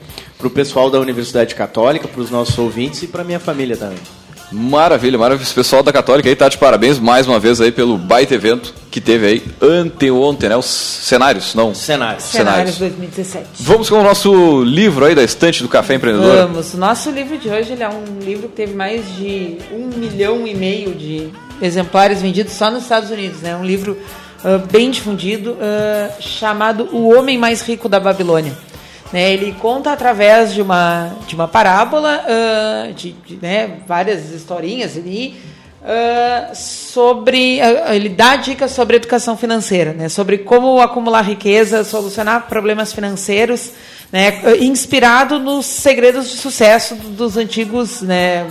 [0.44, 3.96] pro pessoal da Universidade Católica, para os nossos ouvintes e para minha família também.
[4.52, 5.42] Maravilha, maravilha.
[5.42, 8.74] Esse pessoal da Católica aí tá de parabéns mais uma vez aí pelo baita evento
[8.90, 10.56] que teve aí anteontem, né?
[10.56, 11.74] Os cenários, não.
[11.74, 12.20] Cenário.
[12.20, 13.46] Cenários 2017.
[13.60, 16.36] Vamos com o nosso livro aí da estante do Café Empreendedor.
[16.36, 16.74] Vamos.
[16.74, 20.46] O nosso livro de hoje ele é um livro que teve mais de um milhão
[20.46, 21.30] e meio de
[21.62, 23.42] exemplares vendidos só nos Estados Unidos.
[23.42, 23.56] É né?
[23.56, 23.96] um livro
[24.44, 28.52] ah, bem difundido ah, chamado O Homem Mais Rico da Babilônia.
[29.14, 34.96] Né, ele conta através de uma, de uma parábola, ah, de, de, né, várias historinhas
[34.96, 35.36] ali,
[35.84, 37.60] ah, sobre.
[37.60, 43.70] ah, ele dá dicas sobre educação financeira, né, sobre como acumular riqueza, solucionar problemas financeiros,
[44.10, 48.44] né, inspirado nos segredos de sucesso dos antigos né,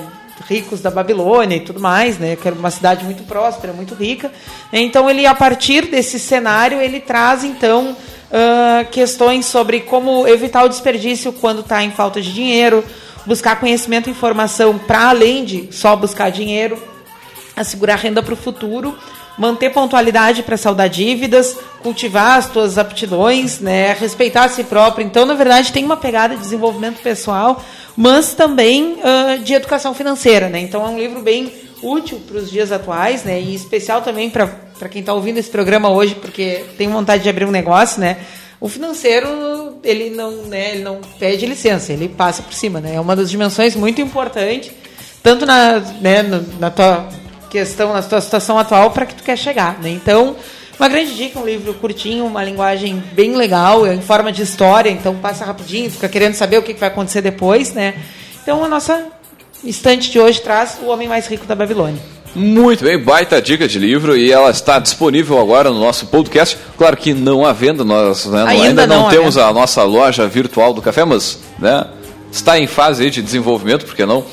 [0.48, 4.32] ricos da Babilônia e tudo mais, né, que era uma cidade muito próspera, muito rica.
[4.72, 7.96] Então ele, a partir desse cenário, ele traz então
[8.36, 12.84] ah, questões sobre como evitar o desperdício quando está em falta de dinheiro,
[13.28, 16.82] buscar conhecimento e informação para além de só buscar dinheiro,
[17.56, 18.98] assegurar renda para o futuro,
[19.38, 25.06] manter pontualidade para saldar dívidas, cultivar as tuas aptidões, né, respeitar a si próprio.
[25.06, 27.64] Então, na verdade, tem uma pegada de desenvolvimento pessoal,
[27.96, 30.50] mas também ah, de educação financeira.
[30.50, 30.60] Né?
[30.60, 31.52] Então, é um livro bem
[31.84, 34.48] útil para os dias atuais, né, e especial também para
[34.90, 38.18] quem está ouvindo esse programa hoje, porque tem vontade de abrir um negócio, né?
[38.60, 42.96] O financeiro, ele não, né, ele não pede licença, ele passa por cima, né?
[42.96, 44.72] É uma das dimensões muito importantes,
[45.22, 46.24] tanto na, né,
[46.60, 47.10] na tua
[47.50, 49.90] questão, na tua situação atual, para que tu quer chegar, né?
[49.90, 50.38] Então,
[50.80, 55.16] uma grande dica, um livro curtinho, uma linguagem bem legal, em forma de história, então
[55.16, 57.94] passa rapidinho, fica querendo saber o que vai acontecer depois, né?
[58.42, 59.06] Então, a nossa
[59.64, 62.02] estante de hoje traz O Homem Mais Rico da Babilônia.
[62.36, 66.58] Muito bem, baita dica de livro e ela está disponível agora no nosso podcast.
[66.78, 69.84] Claro que não há venda, nós né, Ainda ainda não, não há temos a nossa
[69.84, 71.86] loja virtual do café, mas né,
[72.32, 74.26] está em fase de desenvolvimento, por que não?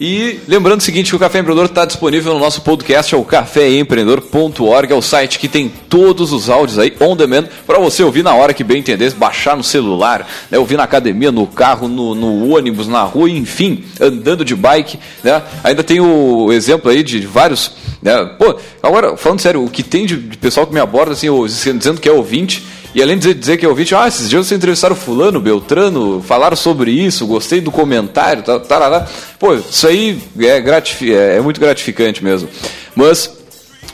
[0.00, 3.22] E lembrando o seguinte, que o Café Empreendedor está disponível no nosso podcast, é o
[3.22, 8.22] caféempreendedor.org, é o site que tem todos os áudios aí on demand para você ouvir
[8.22, 12.14] na hora que bem entender, baixar no celular, né, ouvir na academia, no carro, no,
[12.14, 15.42] no ônibus, na rua, enfim, andando de bike, né?
[15.62, 18.24] Ainda tem o exemplo aí de vários, né?
[18.38, 21.28] Pô, agora falando sério, o que tem de, de pessoal que me aborda assim,
[21.76, 22.64] dizendo que é ouvinte,
[22.94, 26.56] e além de dizer, que é ouvinte, ah, esses dias vocês entrevistaram fulano, Beltrano, falaram
[26.56, 29.06] sobre isso, gostei do comentário, tá, tarará.
[29.38, 32.48] Pô, isso aí é, gratifi é, é muito gratificante mesmo.
[32.94, 33.39] Mas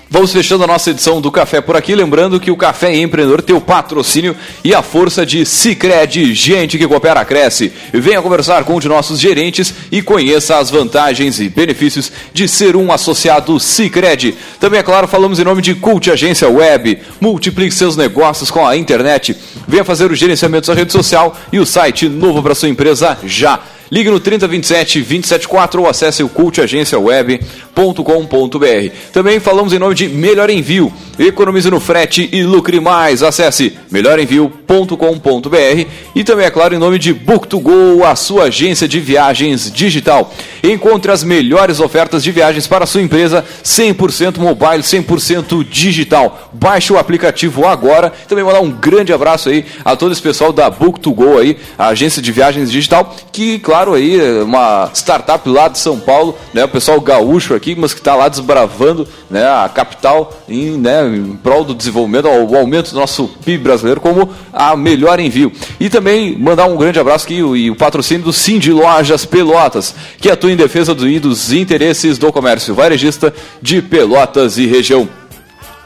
[0.09, 3.57] Vamos fechando a nossa edição do Café por aqui, lembrando que o Café Empreendedor tem
[3.57, 7.73] o patrocínio e a força de Cicred, gente que coopera cresce.
[7.93, 12.77] Venha conversar com um de nossos gerentes e conheça as vantagens e benefícios de ser
[12.77, 14.37] um associado Cicred.
[14.61, 17.01] Também, é claro, falamos em nome de Cult Agência Web.
[17.21, 19.37] Multiplique seus negócios com a internet.
[19.67, 23.61] Venha fazer o gerenciamento da rede social e o site novo para sua empresa já.
[23.91, 28.93] Ligue no 3027 274 ou acesse o cultagenciaweb.com.br.
[29.13, 30.93] Também falamos em nome de Melhor Envio.
[31.19, 33.23] Economize no frete e lucre mais.
[33.23, 39.71] Acesse melhorenvio.com.br e também, é claro, em nome de Book2Go, a sua agência de viagens
[39.71, 40.33] digital.
[40.63, 46.51] Encontre as melhores ofertas de viagens para a sua empresa 100% mobile, 100% digital.
[46.53, 48.13] Baixe o aplicativo agora.
[48.29, 52.21] Também mandar um grande abraço aí a todo esse pessoal da Book2Go aí, a agência
[52.21, 56.69] de viagens digital, que, claro, aí é uma startup lá de São Paulo, né, o
[56.69, 61.65] pessoal gaúcho aqui, mas que está lá desbravando né, a capital em, né, em prol
[61.65, 65.53] do desenvolvimento, o aumento do nosso PIB brasileiro como a melhor envio.
[65.79, 70.31] E também mandar um grande abraço aqui e o patrocínio do Cindy Lojas Pelotas, que
[70.31, 75.09] atua em defesa dos interesses do comércio varejista de Pelotas e região.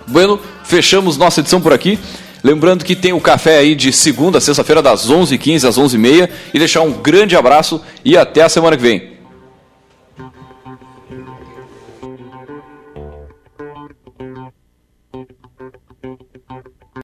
[0.07, 1.99] Bueno, fechamos nossa edição por aqui.
[2.43, 6.29] Lembrando que tem o café aí de segunda a sexta-feira, das 11h15 às 11h30.
[6.55, 9.20] E deixar um grande abraço e até a semana que vem.